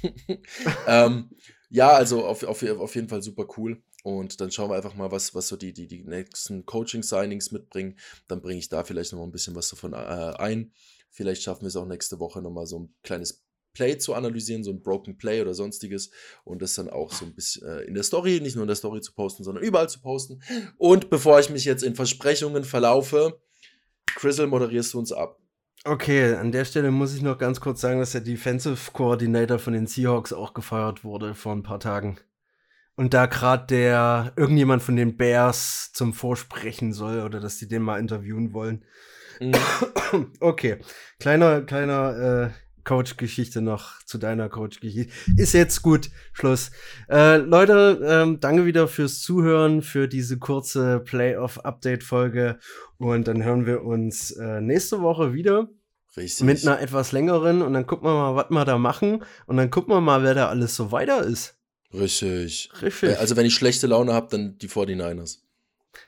ähm, 0.87 1.29
ja, 1.69 1.89
also 1.89 2.25
auf, 2.25 2.43
auf, 2.43 2.63
auf 2.63 2.95
jeden 2.95 3.09
Fall 3.09 3.21
super 3.21 3.45
cool. 3.57 3.83
Und 4.03 4.39
dann 4.39 4.51
schauen 4.51 4.69
wir 4.69 4.75
einfach 4.77 4.95
mal, 4.95 5.11
was, 5.11 5.35
was 5.35 5.49
so 5.49 5.57
die, 5.57 5.73
die, 5.73 5.87
die 5.87 6.03
nächsten 6.03 6.65
Coaching-Signings 6.65 7.51
mitbringen. 7.51 7.99
Dann 8.27 8.41
bringe 8.41 8.59
ich 8.59 8.69
da 8.69 8.85
vielleicht 8.85 9.11
noch 9.11 9.19
mal 9.19 9.25
ein 9.25 9.33
bisschen 9.33 9.55
was 9.55 9.69
davon 9.69 9.91
äh, 9.93 9.97
ein. 9.97 10.71
Vielleicht 11.09 11.43
schaffen 11.43 11.63
wir 11.63 11.67
es 11.67 11.75
auch 11.75 11.85
nächste 11.85 12.19
Woche 12.19 12.41
noch 12.41 12.51
mal 12.51 12.65
so 12.65 12.79
ein 12.79 12.95
kleines 13.03 13.43
Play 13.73 13.97
zu 13.97 14.13
analysieren, 14.13 14.63
so 14.63 14.71
ein 14.71 14.81
Broken 14.81 15.17
Play 15.17 15.41
oder 15.41 15.53
sonstiges 15.53 16.09
und 16.45 16.61
das 16.61 16.73
dann 16.73 16.89
auch 16.89 17.13
so 17.13 17.25
ein 17.25 17.35
bisschen 17.35 17.67
äh, 17.67 17.81
in 17.81 17.93
der 17.93 18.03
Story, 18.03 18.39
nicht 18.39 18.55
nur 18.55 18.63
in 18.63 18.67
der 18.67 18.75
Story 18.75 19.01
zu 19.01 19.13
posten, 19.13 19.43
sondern 19.43 19.63
überall 19.63 19.89
zu 19.89 19.99
posten. 19.99 20.41
Und 20.77 21.09
bevor 21.09 21.39
ich 21.39 21.49
mich 21.49 21.65
jetzt 21.65 21.83
in 21.83 21.95
Versprechungen 21.95 22.63
verlaufe, 22.63 23.39
Chrisel, 24.15 24.47
moderierst 24.47 24.93
du 24.93 24.99
uns 24.99 25.11
ab. 25.11 25.39
Okay, 25.87 26.35
an 26.35 26.51
der 26.51 26.65
Stelle 26.65 26.91
muss 26.91 27.15
ich 27.15 27.21
noch 27.21 27.37
ganz 27.37 27.61
kurz 27.61 27.79
sagen, 27.79 27.99
dass 27.99 28.11
der 28.11 28.21
Defensive 28.21 28.91
Coordinator 28.91 29.57
von 29.57 29.73
den 29.73 29.87
Seahawks 29.87 30.33
auch 30.33 30.53
gefeuert 30.53 31.03
wurde 31.03 31.33
vor 31.33 31.53
ein 31.53 31.63
paar 31.63 31.79
Tagen 31.79 32.19
und 32.97 33.13
da 33.13 33.27
gerade 33.27 33.67
der 33.67 34.33
irgendjemand 34.35 34.83
von 34.83 34.97
den 34.97 35.15
Bears 35.15 35.93
zum 35.93 36.13
Vorsprechen 36.13 36.91
soll 36.91 37.21
oder 37.21 37.39
dass 37.39 37.57
die 37.57 37.67
den 37.67 37.83
mal 37.83 37.99
interviewen 37.99 38.53
wollen. 38.53 38.83
Mhm. 39.39 39.53
Okay, 40.39 40.77
kleiner 41.19 41.61
kleiner 41.61 42.47
äh, 42.47 42.49
Coach-Geschichte 42.85 43.61
noch 43.61 44.01
zu 44.05 44.17
deiner 44.17 44.47
Coach-Geschichte. 44.47 45.11
Ist 45.35 45.53
jetzt 45.53 45.81
gut, 45.81 46.09
Schluss. 46.31 46.71
Äh, 47.09 47.37
Leute, 47.37 47.99
ähm, 48.03 48.39
danke 48.39 48.65
wieder 48.65 48.87
fürs 48.87 49.21
Zuhören, 49.21 49.81
für 49.81 50.07
diese 50.07 50.39
kurze 50.39 51.01
Playoff-Update-Folge. 51.01 52.59
Und 52.97 53.27
dann 53.27 53.43
hören 53.43 53.65
wir 53.65 53.83
uns 53.83 54.31
äh, 54.31 54.61
nächste 54.61 55.01
Woche 55.01 55.33
wieder. 55.33 55.67
Richtig. 56.17 56.45
Mit 56.45 56.65
einer 56.65 56.81
etwas 56.81 57.11
längeren. 57.11 57.61
Und 57.61 57.73
dann 57.73 57.85
gucken 57.85 58.07
wir 58.07 58.13
mal, 58.13 58.35
was 58.35 58.49
wir 58.49 58.65
da 58.65 58.77
machen. 58.77 59.23
Und 59.45 59.57
dann 59.57 59.69
gucken 59.69 59.93
wir 59.93 60.01
mal, 60.01 60.23
wer 60.23 60.33
da 60.33 60.49
alles 60.49 60.75
so 60.75 60.91
weiter 60.91 61.23
ist. 61.23 61.55
Richtig. 61.93 62.69
Richtig. 62.81 63.17
Also 63.19 63.35
wenn 63.35 63.45
ich 63.45 63.53
schlechte 63.53 63.87
Laune 63.87 64.13
habe, 64.13 64.27
dann 64.31 64.57
die 64.57 64.67
49ers. 64.67 65.39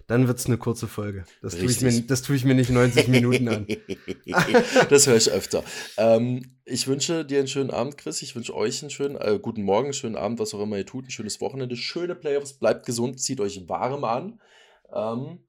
Dann 0.08 0.28
wird 0.28 0.40
es 0.40 0.46
eine 0.46 0.58
kurze 0.58 0.88
Folge. 0.88 1.26
Das 1.42 1.56
tue, 1.56 1.70
ich 1.70 1.82
mir, 1.82 2.02
das 2.02 2.22
tue 2.22 2.36
ich 2.36 2.46
mir 2.46 2.56
nicht 2.56 2.70
90 2.70 3.08
Minuten 3.08 3.48
an. 3.48 3.68
das 4.90 5.08
höre 5.08 5.16
ich 5.16 5.32
öfter. 5.32 5.64
Ähm, 5.98 6.58
ich 6.66 6.88
wünsche 6.88 7.26
dir 7.26 7.40
einen 7.40 7.48
schönen 7.48 7.72
Abend, 7.72 7.98
Chris. 7.98 8.22
Ich 8.22 8.36
wünsche 8.36 8.56
euch 8.56 8.82
einen 8.82 8.90
schönen 8.90 9.16
äh, 9.18 9.40
guten 9.42 9.64
Morgen, 9.64 9.94
schönen 9.94 10.16
Abend, 10.16 10.40
was 10.40 10.54
auch 10.54 10.62
immer 10.62 10.78
ihr 10.78 10.86
tut. 10.86 11.06
Ein 11.06 11.12
schönes 11.12 11.42
Wochenende, 11.42 11.76
schöne 11.76 12.16
Playoffs. 12.16 12.54
Bleibt 12.54 12.86
gesund, 12.86 13.20
zieht 13.20 13.40
euch 13.40 13.68
warm 13.68 14.04
an. 14.04 14.42
Ähm, 14.94 15.40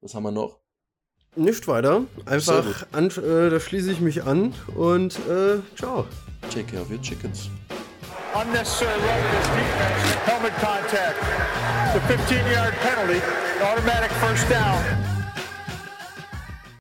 was 0.00 0.14
haben 0.14 0.22
wir 0.22 0.30
noch? 0.30 0.60
Nicht 1.36 1.68
weiter. 1.68 2.02
Einfach, 2.26 2.86
an, 2.92 3.10
äh, 3.10 3.50
da 3.50 3.60
schließe 3.60 3.92
ich 3.92 4.00
mich 4.00 4.24
an 4.24 4.54
und 4.74 5.16
äh, 5.28 5.60
ciao. 5.76 6.06
Take 6.50 6.64
care 6.64 6.82
of 6.82 6.90
your 6.90 7.00
chickens. 7.00 7.50
unnecessary 8.34 8.92
ruggedness 9.00 9.46
defense, 9.48 10.14
helmet 10.28 10.52
contact. 10.60 11.18
The 11.94 12.00
15-yard 12.00 12.74
penalty, 12.74 13.20
automatic 13.62 14.10
first 14.12 14.48
down. 14.48 15.07